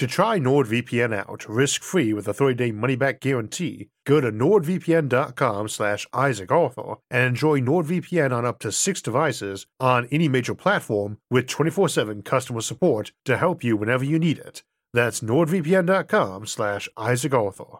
To 0.00 0.06
try 0.06 0.38
NordVPN 0.38 1.14
out 1.14 1.46
risk-free 1.46 2.14
with 2.14 2.26
a 2.26 2.32
30-day 2.32 2.72
money-back 2.72 3.20
guarantee, 3.20 3.90
go 4.06 4.18
to 4.18 4.32
nordvpn.com 4.32 5.68
slash 5.68 6.06
isaacarthur 6.14 6.96
and 7.10 7.26
enjoy 7.26 7.60
NordVPN 7.60 8.32
on 8.32 8.46
up 8.46 8.60
to 8.60 8.72
six 8.72 9.02
devices 9.02 9.66
on 9.78 10.08
any 10.10 10.26
major 10.26 10.54
platform 10.54 11.18
with 11.30 11.46
24-7 11.46 12.24
customer 12.24 12.62
support 12.62 13.12
to 13.26 13.36
help 13.36 13.62
you 13.62 13.76
whenever 13.76 14.02
you 14.02 14.18
need 14.18 14.38
it. 14.38 14.62
That's 14.92 15.20
nordvpn.com 15.20 16.46
slash 16.46 16.88
Isaac 16.96 17.32
Arthur. 17.32 17.78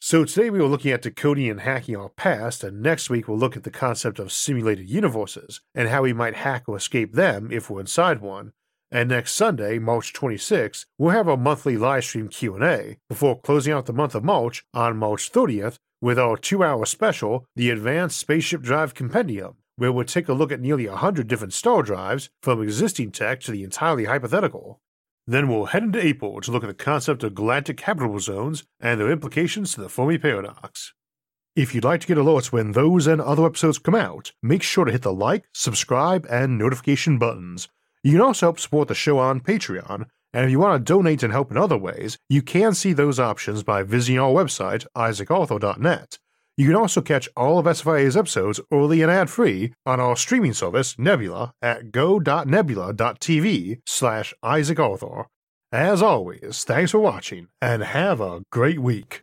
So 0.00 0.24
today 0.24 0.48
we 0.48 0.60
were 0.60 0.68
looking 0.68 0.90
at 0.92 1.02
decoding 1.02 1.50
and 1.50 1.60
hacking 1.60 1.96
our 1.96 2.08
past, 2.08 2.64
and 2.64 2.80
next 2.80 3.10
week 3.10 3.28
we'll 3.28 3.36
look 3.36 3.58
at 3.58 3.64
the 3.64 3.70
concept 3.70 4.18
of 4.18 4.32
simulated 4.32 4.88
universes 4.88 5.60
and 5.74 5.88
how 5.88 6.02
we 6.02 6.14
might 6.14 6.36
hack 6.36 6.64
or 6.66 6.78
escape 6.78 7.12
them 7.12 7.50
if 7.52 7.68
we're 7.68 7.80
inside 7.80 8.22
one. 8.22 8.52
And 8.90 9.10
next 9.10 9.32
Sunday, 9.32 9.78
March 9.78 10.14
26th, 10.14 10.86
we'll 10.98 11.10
have 11.10 11.28
our 11.28 11.36
monthly 11.36 11.76
live 11.76 12.04
stream 12.04 12.28
Q&A 12.28 12.96
before 13.10 13.38
closing 13.38 13.74
out 13.74 13.84
the 13.84 13.92
month 13.92 14.14
of 14.14 14.24
March 14.24 14.64
on 14.72 14.96
March 14.96 15.30
30th 15.30 15.76
with 16.00 16.18
our 16.18 16.38
two-hour 16.38 16.86
special, 16.86 17.44
the 17.54 17.68
Advanced 17.68 18.18
Spaceship 18.18 18.62
Drive 18.62 18.94
Compendium, 18.94 19.56
where 19.76 19.92
we'll 19.92 20.06
take 20.06 20.30
a 20.30 20.32
look 20.32 20.50
at 20.50 20.60
nearly 20.60 20.88
100 20.88 21.28
different 21.28 21.52
star 21.52 21.82
drives 21.82 22.30
from 22.42 22.62
existing 22.62 23.12
tech 23.12 23.40
to 23.42 23.52
the 23.52 23.62
entirely 23.62 24.06
hypothetical. 24.06 24.80
Then 25.30 25.46
we'll 25.46 25.66
head 25.66 25.84
into 25.84 26.04
April 26.04 26.40
to 26.40 26.50
look 26.50 26.64
at 26.64 26.66
the 26.66 26.74
concept 26.74 27.22
of 27.22 27.36
galactic 27.36 27.78
habitable 27.78 28.18
zones 28.18 28.64
and 28.80 28.98
their 28.98 29.12
implications 29.12 29.72
to 29.72 29.80
the 29.80 29.88
Fermi 29.88 30.18
paradox. 30.18 30.92
If 31.54 31.72
you'd 31.72 31.84
like 31.84 32.00
to 32.00 32.08
get 32.08 32.18
alerts 32.18 32.50
when 32.50 32.72
those 32.72 33.06
and 33.06 33.20
other 33.20 33.46
episodes 33.46 33.78
come 33.78 33.94
out, 33.94 34.32
make 34.42 34.64
sure 34.64 34.84
to 34.84 34.90
hit 34.90 35.02
the 35.02 35.12
like, 35.12 35.44
subscribe, 35.54 36.26
and 36.28 36.58
notification 36.58 37.16
buttons. 37.16 37.68
You 38.02 38.10
can 38.10 38.22
also 38.22 38.46
help 38.46 38.58
support 38.58 38.88
the 38.88 38.94
show 38.96 39.18
on 39.18 39.38
Patreon, 39.38 40.06
and 40.32 40.46
if 40.46 40.50
you 40.50 40.58
want 40.58 40.84
to 40.84 40.92
donate 40.92 41.22
and 41.22 41.32
help 41.32 41.52
in 41.52 41.56
other 41.56 41.78
ways, 41.78 42.18
you 42.28 42.42
can 42.42 42.74
see 42.74 42.92
those 42.92 43.20
options 43.20 43.62
by 43.62 43.84
visiting 43.84 44.18
our 44.18 44.32
website, 44.32 44.84
isaacarthur.net. 44.96 46.18
You 46.60 46.66
can 46.66 46.76
also 46.76 47.00
catch 47.00 47.26
all 47.38 47.58
of 47.58 47.64
SFIA's 47.64 48.18
episodes 48.18 48.60
early 48.70 49.00
and 49.00 49.10
ad-free 49.10 49.72
on 49.86 49.98
our 49.98 50.14
streaming 50.14 50.52
service, 50.52 50.94
Nebula, 50.98 51.54
at 51.62 51.90
go.nebula.tv 51.90 53.80
slash 53.86 54.34
Isaac. 54.42 54.78
As 55.72 56.02
always, 56.02 56.64
thanks 56.64 56.90
for 56.90 56.98
watching, 56.98 57.46
and 57.62 57.82
have 57.82 58.20
a 58.20 58.42
great 58.52 58.78
week. 58.78 59.22